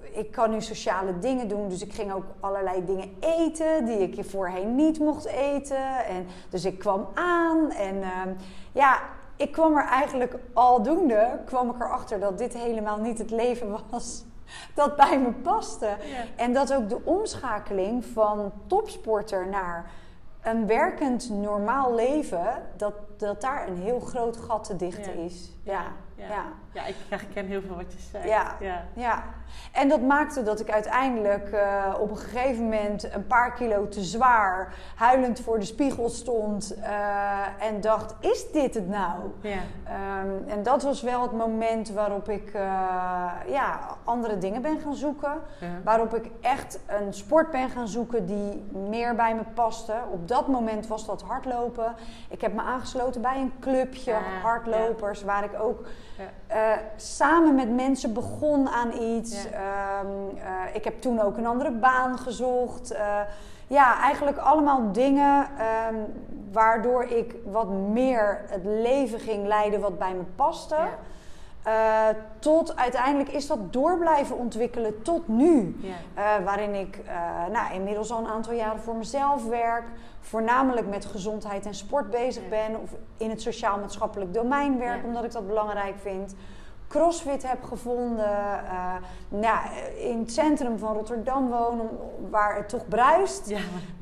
[0.00, 4.24] ik kan nu sociale dingen doen, dus ik ging ook allerlei dingen eten die ik
[4.24, 6.04] voorheen niet mocht eten.
[6.06, 8.32] En, dus ik kwam aan en ehm,
[8.72, 9.00] ja,
[9.36, 14.24] ik kwam er eigenlijk aldoende, kwam ik erachter dat dit helemaal niet het leven was
[14.74, 15.86] dat bij me paste.
[15.86, 15.96] Ja.
[16.36, 19.90] En dat ook de omschakeling van topsporter naar
[20.42, 25.24] een werkend normaal leven, dat, dat daar een heel groot gat te dichten Ja.
[25.24, 25.52] is.
[25.62, 25.82] Ja,
[26.14, 26.26] Ja.
[26.28, 26.44] ja.
[26.78, 28.28] Ja, ik herken heel veel wat je zegt.
[28.28, 28.56] Ja.
[28.60, 28.84] ja.
[28.94, 29.24] Ja,
[29.72, 34.02] en dat maakte dat ik uiteindelijk eh, op een gegeven moment een paar kilo te
[34.04, 39.20] zwaar, huilend voor de spiegel stond eh, en dacht: is dit het nou?
[39.40, 39.58] Ja.
[39.84, 42.62] Ehm, en dat was wel het moment waarop ik eh,
[43.48, 45.40] ja, andere dingen ben gaan zoeken.
[45.60, 45.66] Ja.
[45.84, 49.94] Waarop ik echt een sport ben gaan zoeken die meer bij me paste.
[50.10, 51.94] Op dat moment was dat hardlopen.
[52.28, 55.86] Ik heb me aangesloten bij een clubje Ah, hardlopers, waar ik ook
[56.48, 59.42] Eh, samen met mensen begon aan iets.
[59.42, 59.50] Ja.
[59.50, 62.90] Ehm, eh, ik heb toen ook een andere baan gezocht.
[62.90, 63.20] Eh,
[63.66, 65.94] ja, eigenlijk allemaal dingen ehm,
[66.52, 70.74] waardoor ik wat meer het leven ging leiden wat bij me paste.
[70.74, 70.98] Ja.
[71.62, 72.06] Eh,
[72.38, 75.76] tot uiteindelijk is dat door blijven ontwikkelen tot nu.
[75.80, 75.94] Ja.
[76.14, 77.14] Eh, waarin ik eh,
[77.52, 79.84] nou, inmiddels al een aantal jaren voor mezelf werk.
[80.20, 82.48] Voornamelijk met gezondheid en sport bezig Ja.
[82.48, 82.80] ben.
[82.82, 85.06] Of in het sociaal-maatschappelijk domein werk, Ja.
[85.06, 86.34] omdat ik dat belangrijk vind.
[86.88, 88.30] Crossfit heb gevonden.
[89.28, 89.58] nou,
[89.98, 91.88] in het centrum van Rotterdam wonen,
[92.30, 93.52] waar het toch bruist.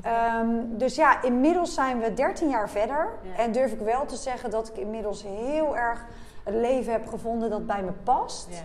[0.01, 3.09] Ehm, dus ja, inmiddels zijn we 13 jaar verder.
[3.37, 6.05] En durf ik wel te zeggen dat ik inmiddels heel erg
[6.47, 8.47] het leven heb gevonden dat bij me past.
[8.51, 8.63] Ja.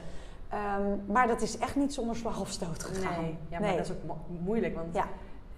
[0.49, 3.23] Ehm, maar dat is echt niet zonder slag of stoot gegaan.
[3.23, 3.77] Nee, ja, maar Nee.
[3.77, 4.75] dat is ook mo- moeilijk.
[4.75, 5.03] Want Ja.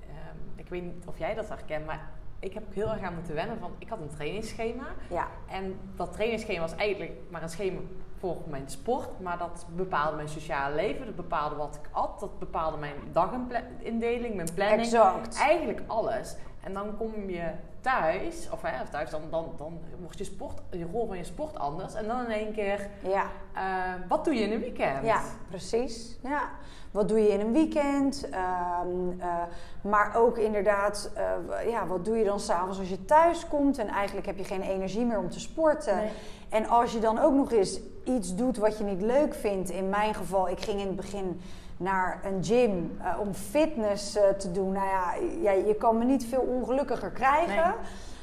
[0.00, 2.08] ehm, ik weet niet of jij dat herkent, maar
[2.38, 3.58] ik heb ook heel erg aan moeten wennen.
[3.58, 4.84] Van, ik had een trainingsschema.
[5.10, 7.80] Ja, En dat trainingsschema was eigenlijk maar een schema
[8.18, 9.20] voor mijn sport.
[9.20, 11.06] Maar dat bepaalde mijn sociale leven.
[11.06, 12.20] Dat bepaalde wat ik at.
[12.20, 14.80] Dat bepaalde mijn dagindeling, mijn planning.
[14.80, 15.38] exact.
[15.38, 16.36] Eigenlijk alles.
[16.64, 17.50] En dan kom je
[17.80, 21.24] thuis, of, hè, of thuis, dan, dan, dan wordt je, sport, je rol van je
[21.24, 21.94] sport anders.
[21.94, 23.24] En dan in één keer, Ja,
[23.54, 23.62] eh,
[24.08, 25.04] wat doe je in een weekend?
[25.04, 26.18] ja, precies.
[26.22, 26.48] Ja.
[26.90, 28.28] Wat doe je in een weekend?
[28.30, 29.42] Ehm, eh,
[29.82, 33.88] maar ook inderdaad, eh, ja, wat doe je dan s'avonds als je thuis komt en
[33.88, 35.96] eigenlijk heb je geen energie meer om te sporten.
[35.96, 36.10] Nee.
[36.48, 39.88] En als je dan ook nog eens iets doet wat je niet leuk vindt, in
[39.88, 41.40] mijn geval, ik ging in het begin
[41.84, 44.72] naar een gym eh, om fitness eh, te doen.
[44.72, 47.74] Nou ja, ja, je kan me niet veel ongelukkiger krijgen.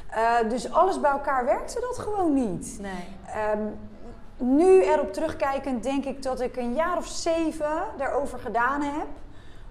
[0.09, 2.77] Eh, dus alles bij elkaar werkte dat gewoon niet.
[2.81, 3.07] Nee.
[3.25, 3.61] Ehm,
[4.37, 9.07] nu erop terugkijkend denk ik dat ik een jaar of zeven daarover gedaan heb.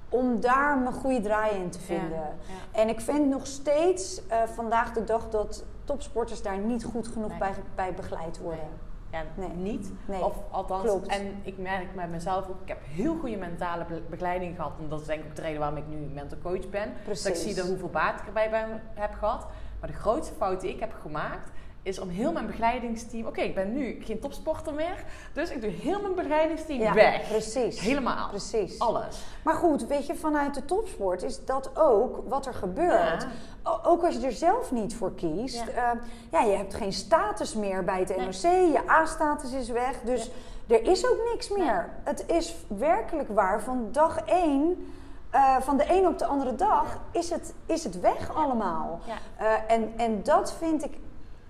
[0.09, 2.37] Om daar mijn goede draai in te vinden.
[2.47, 2.81] Ja.
[2.81, 4.23] En ik vind nog steeds
[4.55, 7.39] vandaag de dag dat topsporters daar niet goed genoeg Nee.
[7.39, 8.69] bij, bij begeleid worden.
[9.13, 9.49] Ja, Nee.
[9.49, 9.93] niet.
[10.07, 11.07] Nee, Of althans, klopt.
[11.07, 14.73] en ik merk bij mezelf ook, ik heb heel goede mentale be- begeleiding gehad.
[14.79, 16.93] En dat is denk ik ook de reden waarom ik nu mental coach ben.
[17.05, 17.23] Precies.
[17.25, 19.47] Dat ik zie dan hoeveel baat ik erbij ben, heb gehad.
[19.81, 21.51] Maar de grootste fout die ik heb gemaakt,
[21.83, 23.27] is om heel mijn begeleidingsteam...
[23.27, 27.29] Oké, ik ben nu geen topsporter meer, dus ik doe heel mijn begeleidingsteam Ja, weg.
[27.29, 27.81] precies.
[27.81, 28.29] Helemaal.
[28.29, 28.79] Precies.
[28.79, 29.21] Alles.
[29.45, 33.27] Maar goed, weet je, vanuit de topsport is dat ook wat er gebeurt.
[33.65, 33.81] Ja.
[33.83, 35.65] Ook als je er zelf niet voor kiest.
[35.67, 35.73] Ja.
[35.75, 35.99] Ja,
[36.31, 38.19] ja je hebt geen status meer bij het Nee.
[38.27, 38.33] NOC.
[38.73, 40.01] Je A-status is weg.
[40.05, 40.31] Dus
[40.67, 41.89] er is ook niks meer.
[42.05, 43.63] Het is werkelijk waar.
[43.63, 44.93] Van dag één,
[45.31, 49.01] eh, van de een op de andere dag, is, het, is het weg allemaal.
[49.37, 50.99] Eh, en, en dat vind ik...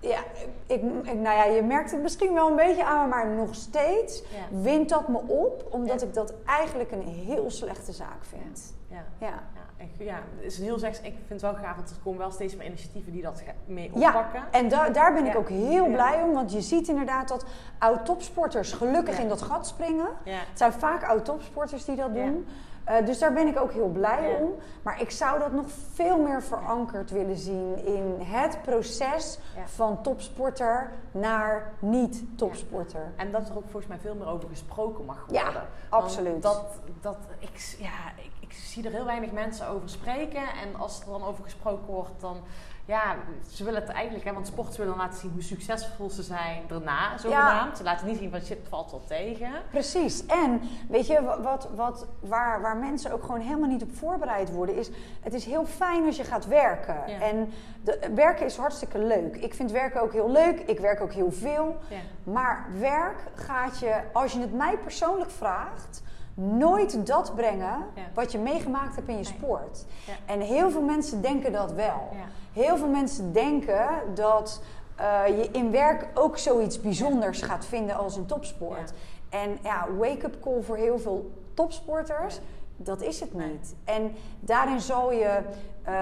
[0.01, 0.19] Ja,
[0.65, 3.55] ik, ik, nou ja, je merkt het misschien wel een beetje aan me, maar nog
[3.55, 4.57] steeds Ja.
[4.61, 6.07] wint dat me op, omdat Ja.
[6.07, 8.73] ik dat eigenlijk een heel slechte zaak vind.
[8.87, 9.03] Ja.
[9.17, 9.27] Ja.
[9.27, 10.97] Ja, ik, ja, het is een heel seks.
[10.97, 13.91] Ik vind het wel gaaf, want er komen wel steeds meer initiatieven die dat mee
[13.95, 14.43] Ja, oppakken.
[14.51, 15.37] en da- daar ben ik Ja.
[15.37, 15.91] ook heel Ja.
[15.91, 16.33] blij om.
[16.33, 17.45] Want je ziet inderdaad dat
[17.79, 19.21] oud-topsporters gelukkig Ja.
[19.23, 20.07] in dat gat springen.
[20.23, 20.31] Ja.
[20.37, 22.25] Het zijn vaak oud-topsporters die dat Ja.
[22.25, 22.47] doen.
[22.83, 24.35] Eh, dus daar ben ik ook heel blij Ja.
[24.37, 24.53] om.
[24.81, 29.67] Maar ik zou dat nog veel meer verankerd willen zien in het proces Ja.
[29.67, 33.11] van topsporter naar niet-topsporter.
[33.15, 35.67] En dat er ook volgens mij veel meer over gesproken mag Ja, worden.
[35.89, 36.31] absoluut.
[36.31, 36.67] Want Dat,
[37.01, 37.89] dat, ik, ja,
[38.23, 40.41] ik, ik zie er heel weinig mensen over spreken.
[40.41, 42.37] En als er dan over gesproken wordt, dan...
[42.85, 43.15] Ja,
[43.51, 47.17] ze willen het eigenlijk, hè, want sport willen laten zien hoe succesvol ze zijn daarna,
[47.17, 47.77] zogenaamd.
[47.77, 49.49] Ze laten niet zien van shit, valt wel tegen.
[49.71, 50.25] Precies.
[50.25, 54.51] En weet je, wa- wat, wat, waar, waar mensen ook gewoon helemaal niet op voorbereid
[54.51, 54.89] worden, is
[55.21, 56.97] het is heel fijn als je gaat werken.
[57.07, 57.19] Ja.
[57.19, 57.49] En
[57.83, 59.35] de, werken is hartstikke leuk.
[59.35, 60.59] Ik vind werken ook heel leuk.
[60.59, 61.77] Ik werk ook heel veel.
[61.87, 61.97] Ja.
[62.23, 66.01] Maar werk gaat je, als je het mij persoonlijk vraagt,
[66.33, 68.01] nooit dat brengen Ja.
[68.13, 69.85] wat je meegemaakt hebt in je sport.
[70.05, 70.13] Ja.
[70.25, 72.09] En heel veel mensen denken dat wel.
[72.11, 72.25] Ja.
[72.53, 74.61] Heel veel mensen denken dat
[74.95, 78.93] eh, je in werk ook zoiets bijzonders gaat vinden als een topsport.
[79.29, 82.39] En ja, wake-up call voor heel veel topsporters,
[82.77, 83.75] dat is het niet.
[83.83, 85.39] En daarin zal je,
[85.83, 85.93] eh,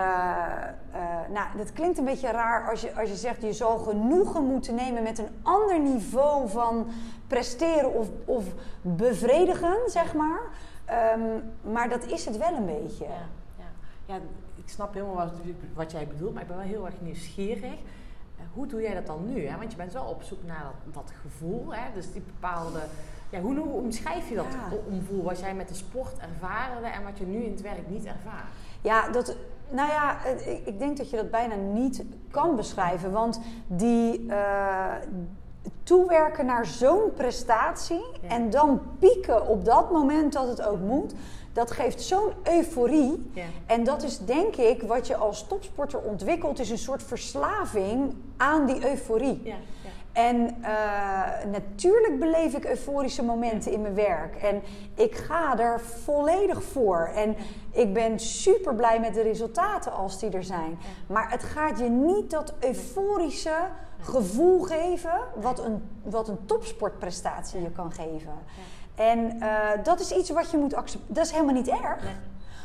[0.92, 4.44] eh, nou, dat klinkt een beetje raar als je, als je zegt je zal genoegen
[4.44, 6.88] moeten nemen met een ander niveau van
[7.28, 8.44] presteren of, of
[8.82, 10.42] bevredigen, zeg maar.
[10.86, 11.22] Ehm,
[11.62, 13.06] maar dat is het wel een beetje.
[13.06, 13.66] Ja,
[14.06, 14.20] ja.
[14.70, 15.32] Ik snap helemaal wat,
[15.74, 17.64] wat jij bedoelt, maar ik ben wel heel erg nieuwsgierig.
[18.38, 19.46] Eh, Hoe doe jij dat dan nu?
[19.48, 19.58] Hè?
[19.58, 21.82] Want je bent wel op zoek naar dat, dat gevoel, hè?
[21.94, 22.80] dus die bepaalde...
[23.30, 24.78] Ja, hoe, hoe omschrijf je dat Ja.
[24.92, 28.06] omvoel wat jij met de sport ervaarde en wat je nu in het werk niet
[28.06, 28.46] ervaart?
[28.82, 29.36] Ja, dat,
[29.70, 30.26] nou ja,
[30.66, 33.12] ik, denk dat je dat bijna niet kan beschrijven.
[33.12, 34.94] Want die eh,
[35.84, 38.28] toewerken naar zo'n prestatie Ja.
[38.30, 41.14] en dan pieken op dat moment dat het ook moet,
[41.60, 43.32] dat geeft zo'n euforie.
[43.66, 48.66] En dat is denk ik wat je als topsporter ontwikkelt, is een soort verslaving aan
[48.66, 49.54] die euforie.
[50.12, 54.36] En eh, natuurlijk beleef ik euforische momenten in mijn werk.
[54.36, 54.62] En
[54.96, 57.12] ik ga er volledig voor.
[57.16, 57.36] En
[57.72, 60.80] ik ben super blij met de resultaten als die er zijn.
[61.08, 63.68] Maar het gaat je niet dat euforische
[64.00, 68.34] gevoel geven wat een, wat een topsportprestatie je kan geven.
[69.00, 71.16] En eh, dat is iets wat je moet accepteren.
[71.16, 72.04] Dat is helemaal niet erg.
[72.04, 72.14] Nee.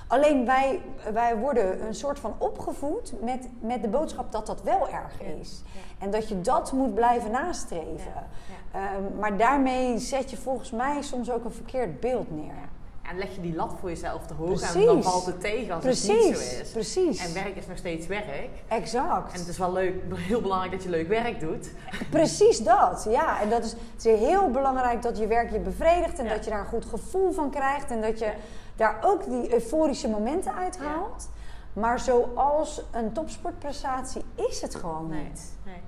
[0.09, 0.81] Alleen wij,
[1.13, 5.63] wij worden een soort van opgevoed met, met de boodschap dat dat wel erg is.
[5.65, 6.05] Ja.
[6.05, 8.27] En dat je dat moet blijven nastreven.
[8.73, 12.69] Ehm, maar daarmee zet je volgens mij soms ook een verkeerd beeld neer.
[13.11, 15.85] En leg je die lat voor jezelf te hoog en dan valt het tegen als
[15.85, 16.71] het niet zo is.
[16.73, 17.27] precies.
[17.27, 18.49] En werk is nog steeds werk.
[18.69, 19.33] Exact.
[19.33, 21.71] En het is wel leuk, heel belangrijk dat je leuk werk doet.
[22.11, 23.41] Precies dat, ja.
[23.41, 26.31] En dat is, het is heel belangrijk dat je werk je bevredigt en Ja.
[26.35, 28.33] dat je daar een goed gevoel van krijgt en dat je
[28.77, 31.29] daar ook die euforische momenten uithaalt.
[31.73, 35.53] Maar zoals een topsportprestatie is het gewoon Nee, niet.
[35.65, 35.81] nee.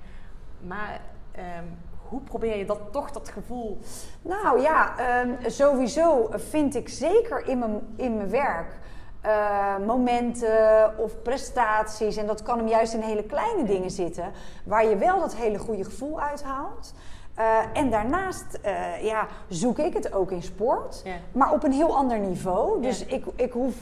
[0.67, 1.01] Maar
[1.31, 1.63] ehm,
[2.09, 3.79] hoe probeer je dat toch, dat gevoel...
[4.21, 8.79] Nou ja, ehm, sowieso vind ik zeker in mijn, in mijn werk
[9.27, 14.31] eh, momenten of prestaties, en dat kan hem juist in hele kleine dingen zitten,
[14.63, 16.93] waar je wel dat hele goede gevoel uithaalt.
[17.35, 21.95] Eh, en daarnaast eh, ja, zoek ik het ook in sport, maar op een heel
[21.95, 22.81] ander niveau.
[22.81, 23.75] Dus ik, ik hoef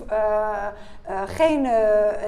[1.26, 1.62] geen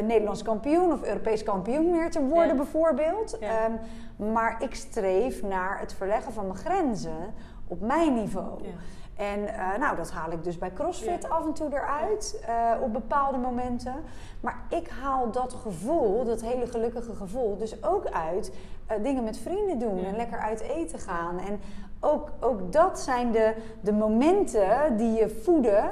[0.03, 3.37] Nederlands kampioen of Europees kampioen meer te worden, bijvoorbeeld.
[3.39, 3.69] Ja.
[4.17, 7.33] Maar ik streef naar het verleggen van mijn grenzen
[7.67, 8.63] op mijn niveau.
[8.63, 8.69] Ja.
[9.15, 11.27] En eh, nou, dat haal ik dus bij CrossFit Ja.
[11.29, 13.93] af en toe eruit, eh, op bepaalde momenten.
[14.41, 18.51] Maar ik haal dat gevoel, dat hele gelukkige gevoel, dus ook uit
[18.87, 20.07] eh, dingen met vrienden doen Ja.
[20.07, 21.39] en lekker uit eten gaan.
[21.39, 21.59] En
[21.99, 25.83] ook, ook dat zijn de, de momenten die je voeden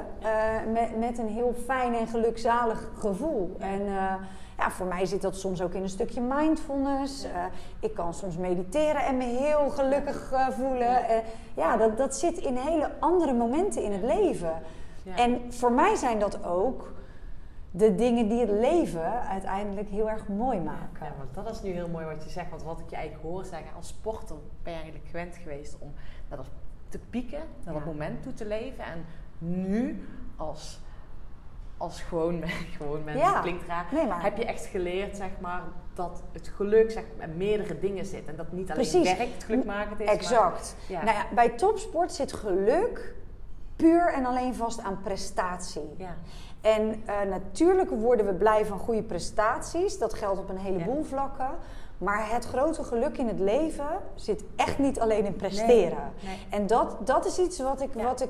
[0.72, 3.56] met, met een heel fijn en gelukzalig gevoel.
[3.58, 3.80] En
[4.58, 7.24] ja, voor mij zit dat soms ook in een stukje mindfulness.
[7.24, 7.44] Eh,
[7.80, 11.08] ik kan soms mediteren en me heel gelukkig eh, voelen.
[11.08, 11.16] Eh,
[11.54, 14.62] ja, dat, dat zit in hele andere momenten in het leven.
[15.02, 15.16] Ja.
[15.16, 16.94] En voor mij zijn dat ook
[17.70, 21.06] de dingen die het leven uiteindelijk heel erg mooi maken.
[21.06, 22.50] Ja, want dat is nu heel mooi wat je zegt.
[22.50, 25.92] Want wat ik je eigenlijk hoor zeggen, als sporter ben je eigenlijk gewend geweest om
[26.28, 26.46] naar dat
[26.88, 28.84] te pieken, naar dat moment toe te leven.
[28.84, 29.04] En
[29.38, 30.80] nu als,
[31.76, 32.42] als gewoon,
[32.78, 33.40] gewoon mens, Ja.
[33.40, 35.62] klinkt raar, Nee, maar- heb je echt geleerd zeg maar,
[35.94, 38.26] dat het geluk zeg, in meerdere dingen zit.
[38.28, 39.16] En dat niet alleen Precies.
[39.16, 40.08] werk het geluk maken is.
[40.10, 40.76] Exact.
[40.88, 41.04] Maar, ja.
[41.04, 43.14] Nou ja, bij topsport zit geluk
[43.76, 45.94] puur en alleen vast aan prestatie.
[45.96, 46.14] ja.
[46.60, 49.98] En eh, natuurlijk worden we blij van goede prestaties.
[49.98, 51.50] Dat geldt op een heleboel vlakken.
[51.98, 56.12] Maar het grote geluk in het leven zit echt niet alleen in presteren.
[56.22, 56.46] Nee, nee.
[56.60, 58.28] En dat, dat is iets wat ik, wat ik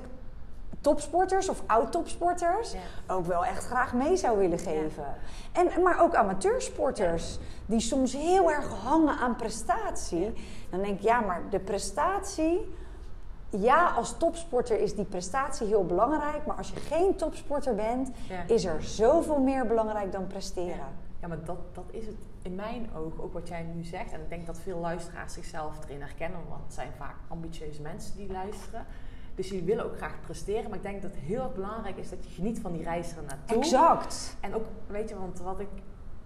[0.86, 2.78] topsporters of oud-topsporters Ja.
[3.14, 5.04] ook wel echt graag mee zou willen geven.
[5.52, 10.32] En, maar ook amateursporters die soms heel erg hangen aan prestatie.
[10.70, 12.74] Dan denk ik, ja, maar de prestatie...
[13.50, 16.46] Ja, als topsporter is die prestatie heel belangrijk.
[16.46, 18.10] Maar als je geen topsporter bent,
[18.46, 20.76] is er zoveel meer belangrijk dan presteren.
[20.76, 20.88] Ja,
[21.20, 24.12] ja maar dat, dat is het in mijn oog, ook wat jij nu zegt.
[24.12, 28.16] En ik denk dat veel luisteraars zichzelf erin herkennen, want het zijn vaak ambitieuze mensen
[28.16, 28.86] die luisteren.
[29.36, 30.68] Dus die willen ook graag presteren.
[30.68, 33.16] Maar ik denk dat het heel erg belangrijk is dat je geniet van die reis
[33.16, 33.56] er naartoe.
[33.56, 34.36] Exact.
[34.40, 35.68] En ook, weet je, want wat ik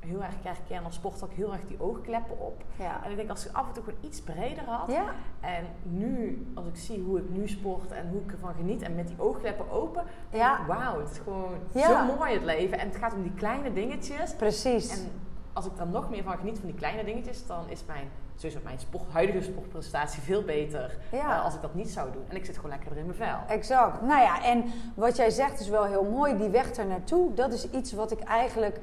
[0.01, 2.63] heel erg herken als sport ook heel erg die oogkleppen op.
[2.79, 3.05] Ja.
[3.05, 4.91] En ik denk als ik af en toe gewoon iets breder had.
[4.91, 5.15] Ja.
[5.41, 8.95] En nu, als ik zie hoe ik nu sport en hoe ik ervan geniet en
[8.95, 10.67] met die oogkleppen open, Ja.
[10.67, 12.07] wauw, het is gewoon Ja.
[12.09, 12.79] zo mooi het leven.
[12.79, 14.35] En het gaat om die kleine dingetjes.
[14.35, 14.91] Precies.
[14.91, 15.11] En
[15.53, 18.09] als ik dan nog meer van geniet van die kleine dingetjes, dan is mijn,
[18.41, 21.37] sowieso mijn sport, huidige sportprestatie veel beter Ja.
[21.39, 22.25] eh, als ik dat niet zou doen.
[22.29, 23.37] En ik zit gewoon lekkerder in mijn vel.
[23.57, 24.01] Exact.
[24.03, 26.37] Nou ja, en wat jij zegt is wel heel mooi.
[26.37, 28.79] Die weg er naartoe, dat is iets wat ik eigenlijk...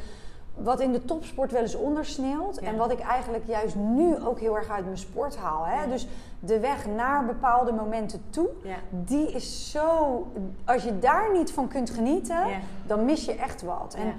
[0.53, 2.57] Wat in de topsport wel eens ondersneeuwt.
[2.61, 2.67] Ja.
[2.67, 5.65] En wat ik eigenlijk juist nu ook heel erg uit mijn sport haal.
[5.65, 5.81] Hè?
[5.83, 5.87] Ja.
[5.87, 6.07] Dus
[6.39, 8.49] de weg naar bepaalde momenten toe.
[8.63, 8.75] Ja.
[8.89, 10.27] Die is zo...
[10.65, 12.43] Als je daar niet van kunt genieten,
[12.85, 13.93] dan mis je echt wat.
[13.97, 14.13] En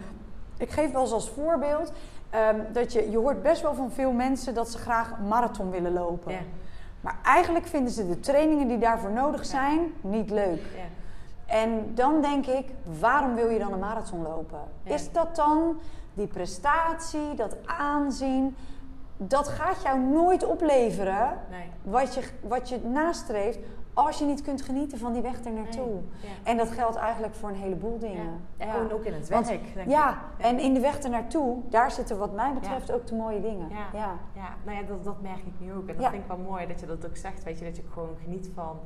[0.57, 1.92] ik geef wel eens als voorbeeld...
[2.31, 5.71] ehm, dat je, je hoort best wel van veel mensen dat ze graag een marathon
[5.71, 6.33] willen lopen.
[6.33, 6.38] Ja.
[7.01, 10.61] Maar eigenlijk vinden ze de trainingen die daarvoor nodig zijn niet leuk.
[10.77, 10.85] Ja.
[11.55, 12.67] En dan denk ik,
[13.01, 14.61] waarom wil je dan een marathon lopen?
[14.83, 15.79] Is dat dan
[16.14, 18.57] die prestatie, dat aanzien?
[19.17, 21.71] Dat gaat jou nooit opleveren Nee.
[21.83, 23.59] wat je, wat je nastreeft
[24.07, 25.87] als je niet kunt genieten van die weg er naartoe.
[25.87, 26.03] Nee.
[26.21, 26.29] Ja.
[26.51, 28.25] En dat geldt eigenlijk voor een heleboel dingen.
[28.25, 28.65] Ja.
[28.65, 30.45] En gewoon ook in het Want- werk, denk Ja, ik.
[30.45, 32.95] en in de weg er naartoe, daar zitten wat mij betreft Ja.
[32.95, 33.69] ook de mooie dingen.
[33.69, 33.87] Ja.
[33.99, 34.13] Ja.
[34.35, 35.89] Ja, nou ja, dat, dat merk ik nu ook.
[35.89, 36.11] En dat Ja.
[36.11, 37.45] vind ik wel mooi dat je dat ook zegt.
[37.45, 38.79] Weet je, dat je gewoon geniet van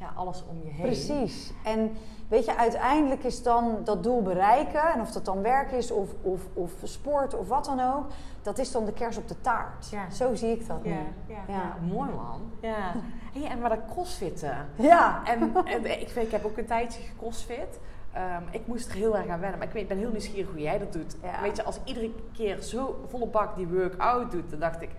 [0.00, 0.82] ja, alles om je heen.
[0.86, 1.52] Precies.
[1.64, 1.96] En
[2.28, 6.08] weet je, uiteindelijk is dan dat doel bereiken, en of dat dan werk is of,
[6.22, 8.06] of, of sport of wat dan ook,
[8.42, 9.88] dat is dan de kers op de taart.
[9.90, 10.10] Ja.
[10.10, 10.96] Zo zie ik dat Ja, nu.
[11.26, 11.54] ja, Ja.
[11.54, 11.76] ja.
[11.94, 12.40] mooi man.
[12.60, 12.92] Ja.
[13.32, 14.56] Hey, en maar dat crossfitten.
[14.74, 15.20] Ja.
[15.24, 17.78] En, en ik, vind, ik heb ook een tijdje gecrossfit.
[18.12, 19.58] Ehm, ik moest er heel erg aan wennen.
[19.58, 21.16] Maar ik weet, ben heel nieuwsgierig hoe jij dat doet.
[21.22, 21.40] Ja.
[21.42, 24.90] Weet je, als ik iedere keer zo volle bak die workout doet, dan dacht ik...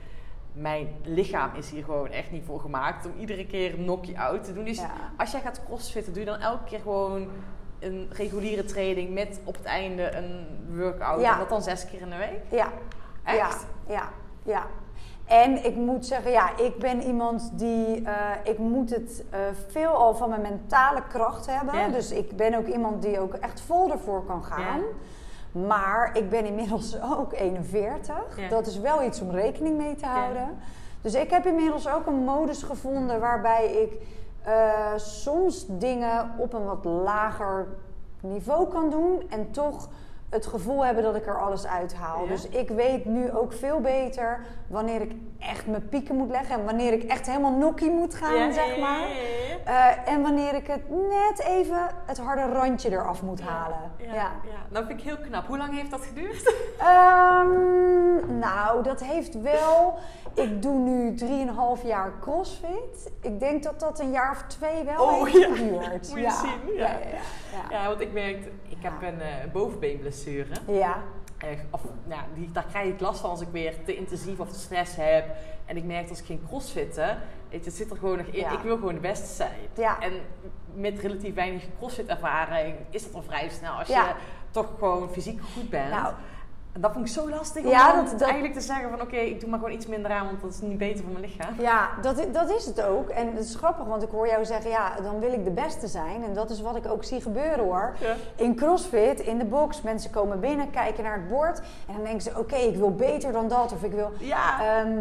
[0.54, 4.54] Mijn lichaam is hier gewoon echt niet voor gemaakt om iedere keer een knock-out te
[4.54, 4.64] doen.
[4.66, 4.90] Dus Ja.
[5.18, 7.28] als jij gaat crossfitten, doe je dan elke keer gewoon
[7.80, 10.46] een reguliere training met op het einde een
[10.78, 11.22] workout.
[11.22, 11.32] Ja.
[11.34, 12.40] En dat dan zes keer in de week?
[12.52, 12.68] Ja.
[13.24, 13.66] Echt?
[13.88, 14.10] Ja, ja,
[14.44, 14.66] ja.
[15.26, 19.92] En ik moet zeggen, ja, ik ben iemand die, eh, ik moet het eh, veel
[19.92, 21.80] al van mijn mentale kracht hebben.
[21.80, 21.88] Ja.
[21.88, 24.82] Dus ik ben ook iemand die ook echt vol ervoor kan gaan.
[25.52, 28.16] Maar ik ben inmiddels ook 41.
[28.38, 28.48] Ja.
[28.50, 30.14] Dat is wel iets om rekening mee te Ja.
[30.20, 30.58] houden.
[31.02, 33.94] Dus ik heb inmiddels ook een modus gevonden waarbij ik
[34.44, 37.68] eh, soms dingen op een wat lager
[38.22, 39.24] niveau kan doen.
[39.30, 39.90] En toch
[40.30, 42.24] het gevoel hebben dat ik er alles uithaal.
[42.24, 42.28] Ja.
[42.30, 46.56] Dus ik weet nu ook veel beter wanneer ik echt mijn pieken moet leggen.
[46.60, 49.08] En wanneer ik echt helemaal nokkie moet gaan, zeg maar.
[49.66, 53.78] Eh, en wanneer ik het net even het harde randje eraf moet halen.
[53.98, 54.32] Ja, Ja.
[54.44, 54.60] ja.
[54.70, 55.48] Nou vind ik heel knap.
[55.48, 56.56] Hoe lang heeft dat geduurd?
[56.80, 59.98] Ehm, nou, dat heeft wel.
[60.34, 63.12] Ik doe nu 3,5 jaar crossfit.
[63.22, 65.56] Ik denk dat dat een jaar of twee wel Oh, heeft ja.
[65.56, 66.10] geduurd.
[66.10, 66.32] Moet je
[66.66, 66.90] zien, ja.
[67.70, 70.50] Ja, want ik merkte, ik heb een eh, bovenbeenblessure.
[70.68, 70.96] ja.
[71.70, 74.60] Of, nou, die, daar krijg ik last van als ik weer te intensief of te
[74.60, 75.26] stress heb.
[75.66, 77.18] En ik merk als ik geen crossfitten,
[77.50, 78.40] weet je, het zit er gewoon nog in.
[78.40, 78.52] Ja.
[78.52, 79.60] Ik wil gewoon de beste zijn.
[79.78, 80.00] Ja.
[80.00, 80.14] En
[80.74, 84.08] met relatief weinig crossfit ervaring is dat al vrij snel als Ja.
[84.08, 84.14] je
[84.52, 85.90] toch gewoon fysiek goed bent.
[85.90, 86.14] Nou.
[86.74, 89.02] En dat vond ik zo lastig Ja, om dan dat- dat- eigenlijk te zeggen van
[89.02, 91.26] oké, ik doe maar gewoon iets minder aan, want dat is niet beter voor mijn
[91.26, 91.54] lichaam.
[91.60, 93.10] Ja, dat, dat is het ook.
[93.10, 95.88] En het is grappig, want ik hoor jou zeggen, ja, dan wil ik de beste
[95.88, 96.24] zijn.
[96.24, 97.94] En dat is wat ik ook zie gebeuren hoor.
[98.00, 98.14] Ja.
[98.36, 101.60] In CrossFit, in de box, mensen komen binnen, kijken naar het bord.
[101.88, 103.72] En dan denken ze, oké, ik wil beter dan dat.
[103.74, 104.12] Of ik wil...
[104.18, 104.78] Ja.
[104.80, 104.98] Ehm,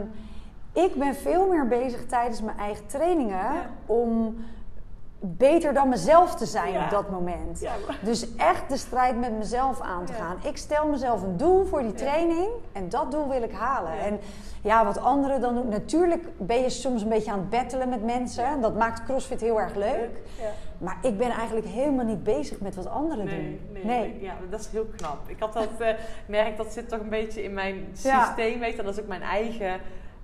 [0.73, 3.67] ik ben veel meer bezig tijdens mijn eigen trainingen Ja.
[3.87, 4.37] om
[5.23, 6.85] beter dan mezelf te zijn Ja.
[6.85, 7.61] op dat moment.
[7.61, 10.19] Ja, maar- Dus echt de strijd met mezelf aan te Ja.
[10.19, 10.37] gaan.
[10.43, 13.93] Ik stel mezelf een doel voor die training en dat doel wil ik halen.
[13.99, 14.21] En
[14.63, 15.69] ja, wat anderen dan doen.
[15.69, 18.61] Natuurlijk ben je soms een beetje aan het battelen met mensen.
[18.61, 20.21] Dat maakt CrossFit heel erg leuk.
[20.41, 20.49] Ja.
[20.79, 23.73] Maar ik ben eigenlijk helemaal niet bezig met wat anderen Nee, doen.
[23.73, 24.19] nee, nee.
[24.21, 25.19] Ja, dat is heel knap.
[25.27, 25.89] Ik had dat eh
[26.27, 28.79] merk, dat zit toch een beetje in mijn systeem, weet je.
[28.79, 29.81] En dat is ook mijn eigen...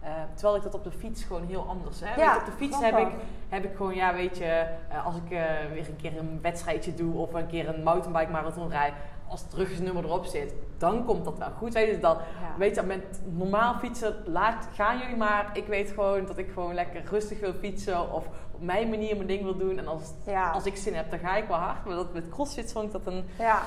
[0.07, 2.17] eh, terwijl ik dat op de fiets gewoon heel anders heb.
[2.17, 3.09] Ja, op de fiets heb ik,
[3.49, 4.45] heb ik gewoon, ja weet je,
[4.89, 5.43] eh, als ik eh,
[5.73, 8.93] weer een keer een wedstrijdje doe of een keer een mountainbike marathon rijd,
[9.29, 11.73] als het ruggensnummer erop zit, dan komt dat wel goed.
[11.73, 12.59] Weet je, dan, Ja.
[12.59, 15.51] weet je, met normaal fietsen, laat, gaan jullie maar.
[15.53, 19.29] Ik weet gewoon dat ik gewoon lekker rustig wil fietsen of op mijn manier mijn
[19.29, 19.79] ding wil doen.
[19.79, 20.51] En als, Ja.
[20.51, 21.85] als ik zin heb, dan ga ik wel hard.
[21.85, 23.25] Maar dat, met crossfit vond ik dat een...
[23.39, 23.63] Ja.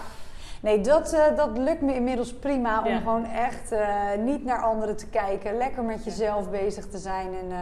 [0.61, 2.97] Nee, dat, eh, dat lukt me inmiddels prima om Ja.
[2.97, 3.87] gewoon echt eh,
[4.17, 5.57] niet naar anderen te kijken.
[5.57, 7.27] Lekker met jezelf bezig te zijn.
[7.27, 7.57] En, eh,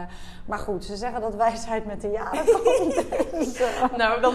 [0.46, 2.94] maar goed, ze zeggen dat wijsheid met de jaren komt.
[3.30, 3.60] Dus,
[3.96, 4.34] Nou, dan,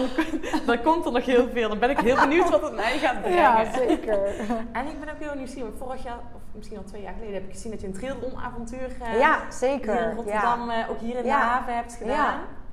[0.66, 1.68] dan komt er nog heel veel.
[1.68, 3.38] Dan ben ik heel benieuwd wat het mij gaat brengen.
[3.38, 4.18] ja, zeker.
[4.72, 5.68] En ik ben ook heel nieuwsgierig.
[5.70, 7.92] want Vorig jaar, of misschien al twee jaar geleden, heb ik gezien dat je een
[7.92, 10.00] triathlon-avontuur eh, Ja, hier zeker.
[10.10, 10.86] in Rotterdam, Ja.
[10.90, 12.14] ook hier in de haven hebt gedaan.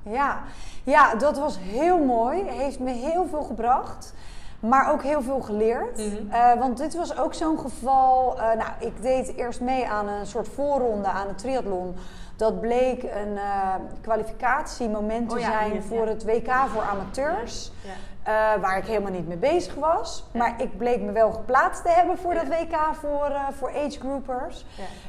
[0.02, 0.40] Ja, ja.
[0.84, 2.42] ja, dat was heel mooi.
[2.48, 4.14] Heeft me heel veel gebracht.
[4.62, 5.96] Maar ook heel veel geleerd.
[5.98, 6.30] Mhm.
[6.32, 8.38] Eh, want dit was ook zo'n geval.
[8.40, 11.96] eh, nou, ik deed eerst mee aan een soort voorronde aan het triathlon.
[12.36, 16.12] Dat bleek een eh, kwalificatiemoment te Oh ja, zijn voor ja.
[16.12, 17.72] het WK voor amateurs.
[17.84, 18.58] Ja.
[18.60, 20.24] Waar ik helemaal niet mee bezig was.
[20.34, 23.98] Maar ik bleek me wel geplaatst te hebben voor dat WK voor, eh voor age
[24.00, 24.66] groupers.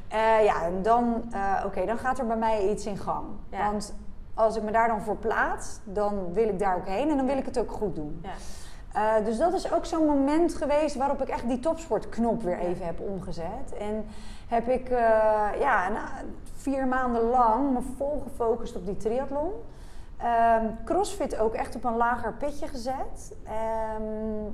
[0.10, 0.38] Ja.
[0.38, 1.24] Ja, en dan,
[1.66, 3.26] oké, dan gaat er bij mij iets in gang.
[3.50, 3.94] Want
[4.34, 7.26] als ik me daar dan voor plaats, dan wil ik daar ook heen en dan
[7.26, 8.22] wil ik het ook goed doen.
[8.94, 12.86] Eh, dus dat is ook zo'n moment geweest waarop ik echt die topsportknop weer even
[12.86, 13.74] heb omgezet.
[13.80, 14.06] En
[14.48, 15.92] heb ik eh, ja,
[16.56, 19.52] vier maanden lang me vol gefocust op die triathlon.
[20.18, 23.36] Ehm, crossfit ook echt op een lager pitje gezet.
[23.44, 24.52] Ehm,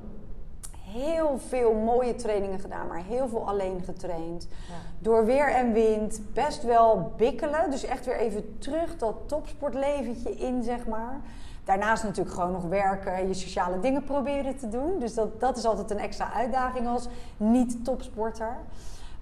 [0.92, 4.48] heel veel mooie trainingen gedaan, maar heel veel alleen getraind.
[4.50, 4.74] Ja.
[4.98, 7.70] Door weer en wind, best wel bikkelen.
[7.70, 11.20] Dus echt weer even terug dat topsportleventje in, zeg maar.
[11.64, 14.98] Daarnaast natuurlijk gewoon nog werken, je sociale dingen proberen te doen.
[14.98, 18.56] Dus dat, dat is altijd een extra uitdaging als niet-topsporter.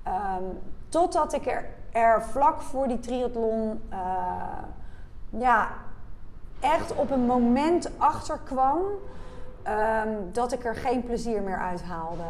[0.02, 0.42] Ehm,
[0.88, 3.98] totdat ik er, er vlak voor die triathlon eh,
[5.30, 5.68] ja,
[6.60, 8.78] echt op een moment achter kwam
[9.62, 12.22] ehm, dat ik er geen plezier meer uit haalde.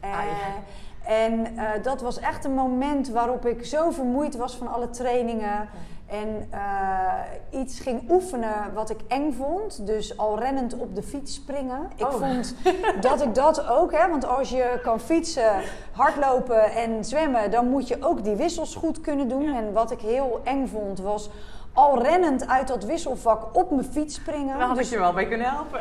[0.00, 4.72] Ah, Eh, en eh, dat was echt een moment waarop ik zo vermoeid was van
[4.72, 5.68] alle trainingen.
[6.12, 9.86] En eh, iets ging oefenen wat ik eng vond.
[9.86, 11.90] Dus al rennend op de fiets springen.
[11.96, 12.12] Ik Oh.
[12.14, 12.54] vond
[13.00, 15.52] dat ik dat ook, hè, want als je kan fietsen,
[15.92, 19.54] hardlopen en zwemmen, dan moet je ook die wissels goed kunnen doen.
[19.54, 21.30] En wat ik heel eng vond was
[21.72, 24.58] al rennend uit dat wisselvak op mijn fiets springen.
[24.58, 25.80] Daar had ik Dus- je wel bij kunnen helpen.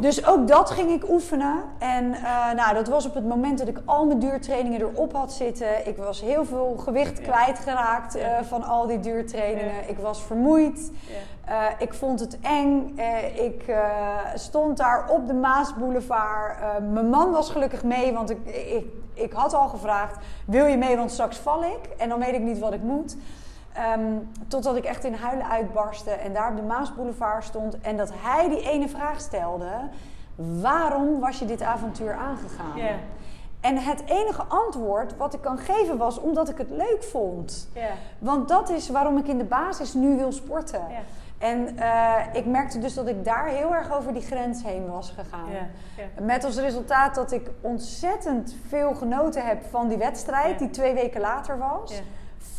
[0.00, 1.62] Dus ook dat ging ik oefenen.
[1.78, 5.32] En eh, nou, dat was op het moment dat ik al mijn duurtrainingen erop had
[5.32, 5.86] zitten.
[5.86, 8.44] Ik was heel veel gewicht kwijtgeraakt Ja.
[8.44, 9.88] van al die duurtrainingen.
[9.88, 10.90] Ik was vermoeid.
[11.44, 12.98] Eh, ik vond het eng.
[13.34, 13.74] Ik
[14.34, 16.56] stond daar op de Maasboulevard.
[16.92, 18.84] Mijn man was gelukkig mee, want ik, ik,
[19.14, 20.96] ik had al gevraagd: wil je mee?
[20.96, 21.88] Want straks val ik.
[21.98, 23.16] En dan weet ik niet wat ik moet.
[23.72, 24.14] Ehm,
[24.48, 27.80] totdat ik echt in huilen uitbarstte en daar op de Maasboulevard stond.
[27.80, 29.70] En dat hij die ene vraag stelde:
[30.34, 32.76] waarom was je dit avontuur aangegaan?
[33.60, 37.68] En het enige antwoord wat ik kan geven was omdat ik het leuk vond.
[38.18, 40.82] Want dat is waarom ik in de basis nu wil sporten.
[41.38, 45.10] En eh, ik merkte dus dat ik daar heel erg over die grens heen was
[45.10, 45.48] gegaan.
[46.22, 51.20] Met als resultaat dat ik ontzettend veel genoten heb van die wedstrijd, die twee weken
[51.20, 52.02] later was.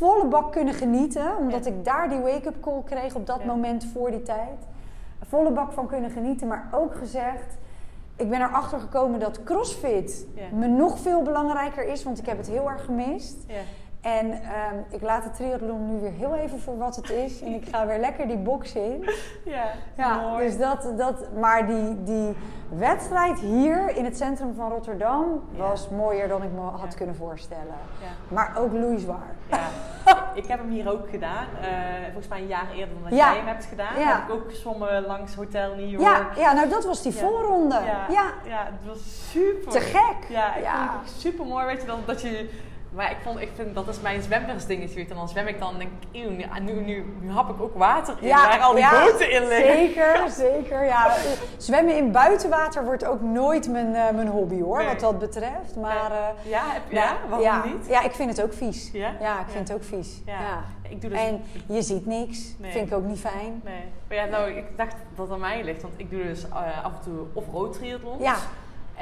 [0.01, 1.71] Volle bak kunnen genieten, omdat Ja.
[1.71, 3.45] ik daar die wake-up call kreeg op dat Ja.
[3.45, 4.67] moment voor die tijd.
[5.27, 7.57] Volle bak van kunnen genieten, maar ook gezegd,
[8.15, 12.47] ik ben erachter gekomen dat CrossFit me nog veel belangrijker is, want ik heb het
[12.49, 13.35] heel erg gemist.
[14.01, 17.41] En ehm, ik laat de triathlon nu weer heel even voor wat het is.
[17.41, 19.09] En ik ga weer lekker die box in.
[19.45, 19.63] Ja.
[19.97, 20.45] Ja, Mooi.
[20.45, 22.35] dus dat, dat, maar die, die
[22.69, 25.57] wedstrijd hier in het centrum van Rotterdam Ja.
[25.67, 26.97] was mooier dan ik me had Ja.
[26.97, 27.75] kunnen voorstellen.
[28.01, 28.07] Ja.
[28.35, 29.35] Maar ook loeizwaar.
[29.49, 29.59] Ja.
[30.41, 31.45] ik heb hem hier ook gedaan.
[31.61, 31.67] eh,
[32.03, 33.99] volgens mij een jaar eerder dan dat jij hem hebt gedaan.
[33.99, 34.15] Ja.
[34.15, 36.03] Heb ik ook gezwommen langs Hotel New York.
[36.03, 37.75] Ja, ja, nou dat was die voorronde.
[37.75, 38.05] Ja,
[38.45, 39.71] Ja, het was super.
[39.71, 40.29] te gek.
[40.29, 41.65] Ja, ik vond het super mooi.
[41.65, 42.49] Weet je dan dat je.
[42.91, 44.99] Maar ik, vond, ik vind dat is mijn zwemwersdingetje.
[45.09, 47.61] En dan zwem ik dan en denk ik, eeuw, nu, nu, nu, nu hap ik
[47.61, 48.29] ook water in.
[48.29, 49.75] waar al die ja, boten in liggen.
[49.75, 50.83] Zeker, zeker.
[50.85, 51.15] Ja,
[51.57, 54.87] zwemmen in buitenwater wordt ook nooit mijn, eh, mijn hobby hoor, Nee.
[54.87, 55.75] wat dat betreft.
[55.75, 57.87] Maar eh, Ja, heb, ja, waarom ja, niet?
[57.87, 58.89] Ja, ik vind het ook vies.
[58.93, 58.99] Ja?
[59.19, 59.51] Ja, ik Ja.
[59.51, 60.21] vind het ook vies.
[60.25, 60.39] Ja.
[60.39, 60.63] Ja.
[60.89, 61.19] Ik doe dus.
[61.19, 62.53] En je ziet niks.
[62.57, 62.71] Nee.
[62.71, 63.61] Vind ik ook niet fijn.
[63.63, 63.83] Nee.
[64.07, 65.81] Maar ja, nou, ik dacht dat het aan mij ligt.
[65.81, 68.23] Want ik doe dus eh, af en toe off-road triathlons.
[68.23, 68.35] Ja.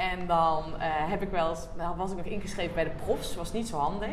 [0.00, 3.34] En dan eh, heb ik wel eens, nou, was ik nog ingeschreven bij de profs.
[3.34, 4.08] was niet zo handig.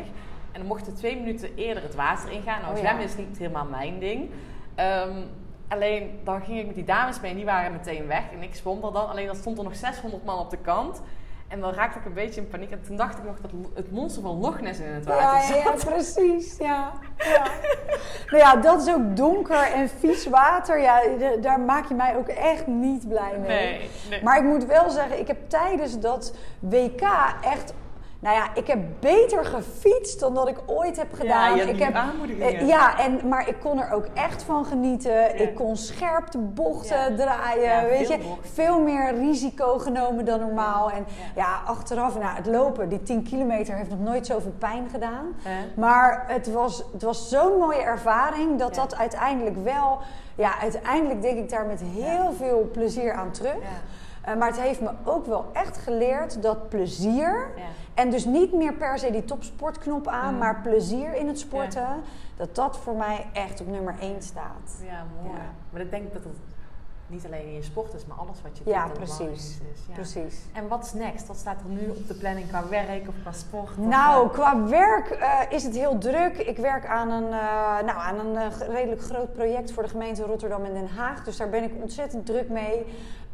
[0.52, 2.60] En dan mochten twee minuten eerder het water ingaan.
[2.60, 4.30] Nou, Oh zwemmen is niet helemaal mijn ding.
[4.74, 5.22] Ehm,
[5.68, 8.22] alleen dan ging ik met die dames mee en die waren meteen weg.
[8.32, 9.08] En ik zwom er dan.
[9.08, 11.02] Alleen dan stond er nog 600 man op de kant.
[11.48, 12.70] En dan raakte ik een beetje in paniek.
[12.70, 15.62] En toen dacht ik nog dat het monster van Loch Ness in het water Ja,
[15.62, 15.82] zat.
[15.82, 16.56] ja, precies.
[16.58, 16.92] Ja.
[17.18, 17.42] Ja.
[18.30, 20.80] nou ja, dat is ook donker en vies water.
[20.80, 21.00] Ja,
[21.40, 23.48] daar maak je mij ook echt niet blij mee.
[23.48, 24.22] Nee, nee.
[24.22, 27.02] Maar ik moet wel zeggen, ik heb tijdens dat WK
[27.40, 27.72] echt.
[28.20, 31.54] Nou ja, ik heb beter gefietst dan dat ik ooit heb gedaan.
[31.56, 32.54] je hebt ik heb, aanmoedigingen.
[32.54, 35.40] eh, ja, en, maar ik kon er ook echt van genieten.
[35.40, 37.16] Ik kon scherp de bochten Ja.
[37.16, 37.62] draaien.
[37.62, 40.90] Ja, weet veel je, veel meer risico genomen dan normaal.
[40.90, 41.24] En Ja.
[41.42, 45.26] ja, achteraf, nou, het lopen, die 10 kilometer heeft nog nooit zoveel pijn gedaan.
[45.76, 48.80] Maar het was, het was zo'n mooie ervaring dat Ja.
[48.82, 49.98] dat uiteindelijk wel,
[50.34, 53.52] ja, uiteindelijk denk ik daar met heel veel plezier aan terug.
[53.54, 54.30] Ja.
[54.32, 57.62] Eh, maar het heeft me ook wel echt geleerd dat plezier, Ja.
[57.98, 60.38] En dus niet meer per se die topsportknop aan, Mm.
[60.38, 61.86] maar plezier in het sporten,
[62.36, 64.76] dat dat voor mij echt op nummer 1 staat.
[64.84, 65.36] Ja, mooi.
[65.36, 65.42] Ja.
[65.70, 66.32] Maar ik denk dat het
[67.06, 68.96] niet alleen in je sport is, maar alles wat je Ja, doet.
[68.96, 69.46] dat precies.
[69.48, 69.58] Is.
[69.88, 69.94] Ja.
[69.94, 70.38] Precies.
[70.52, 71.26] En wat is next?
[71.26, 73.68] Wat staat er nu op de planning qua werk of qua sport?
[73.70, 76.36] Of, Nou, qua werk eh, is het heel druk.
[76.38, 80.22] Ik werk aan een, eh, nou, aan een eh, redelijk groot project voor de gemeente
[80.22, 81.24] Rotterdam en Den Haag.
[81.24, 82.86] Dus daar ben ik ontzettend druk mee.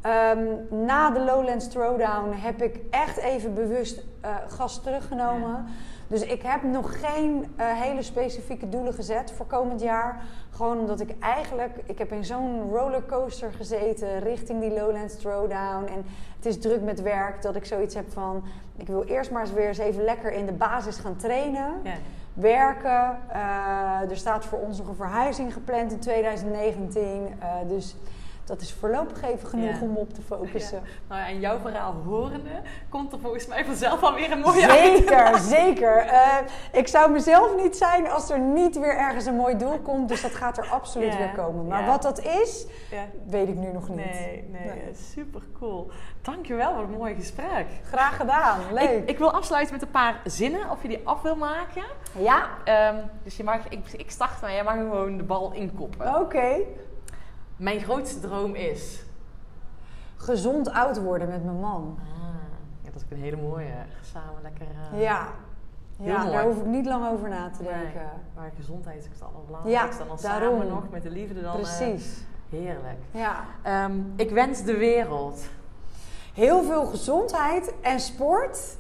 [0.05, 5.67] Ehm, na de Lowlands Throwdown heb ik echt even bewust eh, gas teruggenomen.
[6.07, 10.23] Dus ik heb nog geen eh, hele specifieke doelen gezet voor komend jaar.
[10.51, 15.85] Gewoon omdat ik eigenlijk, ik heb in zo'n rollercoaster gezeten richting die Lowlands Throwdown.
[15.87, 16.05] En
[16.37, 18.45] het is druk met werk dat ik zoiets heb van,
[18.77, 21.81] ik wil eerst maar eens weer eens even lekker in de basis gaan trainen.
[21.83, 21.95] ja.
[22.35, 23.19] Werken.
[23.29, 27.29] Eh, er staat voor ons nog een verhuizing gepland in 2019.
[27.39, 27.97] Eh, dus
[28.45, 29.81] dat is voorlopig even genoeg Ja.
[29.81, 30.83] om op te focussen.
[31.09, 32.51] Nou ja, en jouw verhaal horende
[32.89, 34.97] komt er volgens mij vanzelf alweer een mooie uit.
[34.97, 35.97] Zeker, zeker.
[35.97, 36.37] Eh,
[36.73, 40.09] ik zou mezelf niet zijn als er niet weer ergens een mooi doel komt.
[40.09, 41.67] Dus dat gaat er absoluut Ja, weer komen.
[41.67, 42.67] Maar wat dat is,
[43.27, 43.97] weet ik nu nog niet.
[43.97, 44.95] Nee, nee, Nee.
[45.13, 45.91] super cool.
[46.23, 47.67] Dankjewel, wat een mooi gesprek.
[47.85, 48.61] Graag gedaan.
[48.73, 48.91] Leuk.
[48.91, 51.83] Ik, ik wil afsluiten met een paar zinnen, of je die af wil maken.
[52.19, 56.21] ja, Ehm, dus je mag, ik, ik start, maar jij mag gewoon de bal inkoppen.
[56.21, 56.57] oké.
[57.57, 59.03] Mijn grootste droom is.
[60.17, 61.99] Gezond oud worden met mijn man.
[62.01, 62.25] Ah,
[62.83, 63.73] ja, dat is ook een hele mooie.
[64.13, 64.67] Samen lekker.
[64.93, 65.27] eh, Ja.
[65.97, 68.11] Ja, daar hoef ik niet lang over na te nee, denken.
[68.37, 70.03] maar gezondheid is het allerbelangrijkste.
[70.03, 70.53] Ja, dan daarom.
[70.61, 71.55] samen nog met de liefde dan.
[71.55, 72.25] eh, Precies.
[72.51, 72.99] heerlijk.
[73.11, 73.45] Ja.
[73.63, 75.41] Ehm, ik wens de wereld.
[76.35, 78.77] Heel veel gezondheid en sport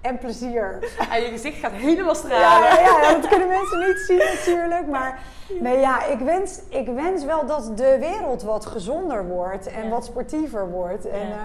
[0.00, 0.78] en plezier.
[1.12, 2.68] En je gezicht gaat helemaal stralen.
[2.68, 4.86] ja, ja, dat kunnen mensen niet zien natuurlijk.
[4.86, 5.18] Maar
[5.60, 9.88] nee, ja, ik, wens, ik wens wel dat de wereld wat gezonder wordt en Ja.
[9.90, 11.08] wat sportiever wordt.
[11.08, 11.34] En, Ja.
[11.34, 11.40] eh,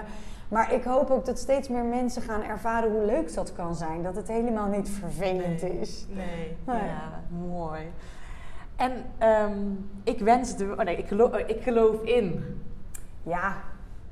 [0.48, 4.02] maar ik hoop ook dat steeds meer mensen gaan ervaren hoe leuk dat kan zijn.
[4.02, 5.78] Dat het helemaal niet vervelend Nee.
[5.80, 6.06] is.
[6.08, 6.76] Nee, Nee.
[6.76, 7.80] ja, mooi.
[8.76, 9.58] En ehm,
[10.04, 10.64] ik wens de...
[10.78, 12.44] Oh nee, ik geloof, ik geloof in.
[13.22, 13.56] Ja,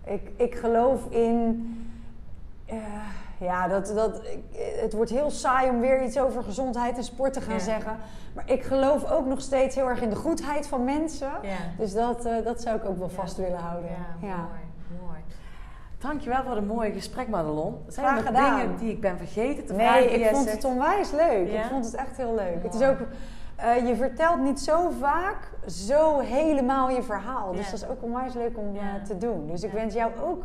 [0.04, 1.68] ik, ik geloof in.
[2.66, 2.76] eh,
[3.38, 4.20] ja, dat, dat,
[4.80, 7.60] het wordt heel saai om weer iets over gezondheid en sport te gaan Ja.
[7.60, 7.96] zeggen.
[8.34, 11.30] Maar ik geloof ook nog steeds heel erg in de goedheid van mensen.
[11.42, 11.56] Ja.
[11.78, 13.14] Dus dat, eh, dat zou ik ook wel Ja.
[13.14, 13.90] vast willen houden.
[13.90, 14.36] Ja, Ja.
[14.36, 15.18] mooi, mooi.
[15.98, 17.78] Dankjewel voor het mooie gesprek, Madelon.
[17.88, 18.56] Zijn Graag er gedaan.
[18.60, 20.06] dingen die ik ben vergeten te vragen?
[20.06, 20.56] Nee, ik vond zegt?
[20.56, 21.50] het onwijs leuk.
[21.50, 21.62] Ja?
[21.62, 22.62] Ik vond het echt heel leuk.
[22.62, 22.98] Het is ook,
[23.56, 27.52] eh, je vertelt niet zo vaak zo helemaal je verhaal.
[27.52, 27.70] Dus Ja.
[27.70, 28.80] dat is ook onwijs leuk om Ja.
[28.80, 29.46] eh, te doen.
[29.46, 30.42] Dus ik wens jou ook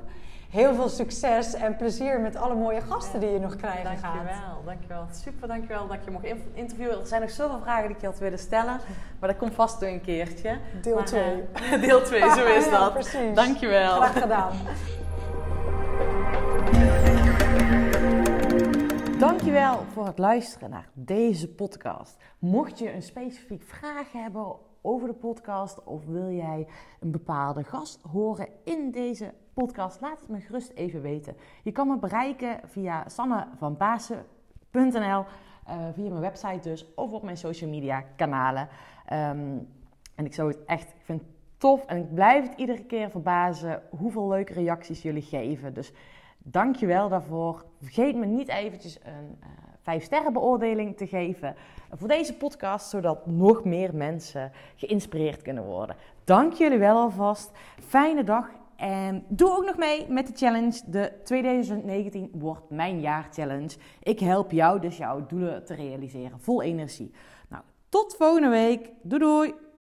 [0.49, 4.13] heel veel succes en plezier met alle mooie gasten die je nog krijgen gaat.
[4.15, 5.05] Dankjewel, dankjewel.
[5.11, 6.99] Super, dankjewel dat je mocht in- interviewen.
[6.99, 8.79] Er zijn nog zoveel vragen die ik je had willen stellen.
[9.19, 10.57] Maar dat komt vast weer een keertje.
[10.81, 11.43] Deel Maar, 2.
[11.53, 12.93] eh, deel 2, zo is Ja, dat.
[12.93, 13.35] precies.
[13.35, 13.95] Dankjewel.
[13.95, 14.51] Graag gedaan.
[19.19, 22.17] Dankjewel voor het luisteren naar deze podcast.
[22.39, 26.67] Mocht je een specifiek vraag hebben over de podcast of wil jij
[26.99, 31.35] een bepaalde gast horen in deze podcast, laat het me gerust even weten.
[31.63, 35.25] Je kan me bereiken via sannevanbasen.nl,
[35.65, 38.67] eh via mijn website dus, of op mijn social media kanalen.
[39.05, 39.57] Ehm,
[40.15, 43.09] en ik zou het echt, ik vind het tof en ik blijf het iedere keer
[43.09, 45.73] verbazen hoeveel leuke reacties jullie geven.
[45.73, 45.93] Dus
[46.43, 47.65] Dank je wel daarvoor.
[47.81, 49.49] Vergeet me niet eventjes een eh
[49.89, 51.55] 5 sterren beoordeling te geven
[51.91, 55.95] voor deze podcast, zodat nog meer mensen geïnspireerd kunnen worden.
[56.23, 57.51] Dank jullie wel alvast.
[57.87, 60.81] Fijne dag en doe ook nog mee met de challenge.
[60.85, 63.77] De 2019 wordt mijn jaar challenge.
[64.03, 67.11] Ik help jou dus jouw doelen te realiseren vol energie.
[67.47, 68.91] Nou, tot volgende week.
[69.01, 69.68] Doei doei!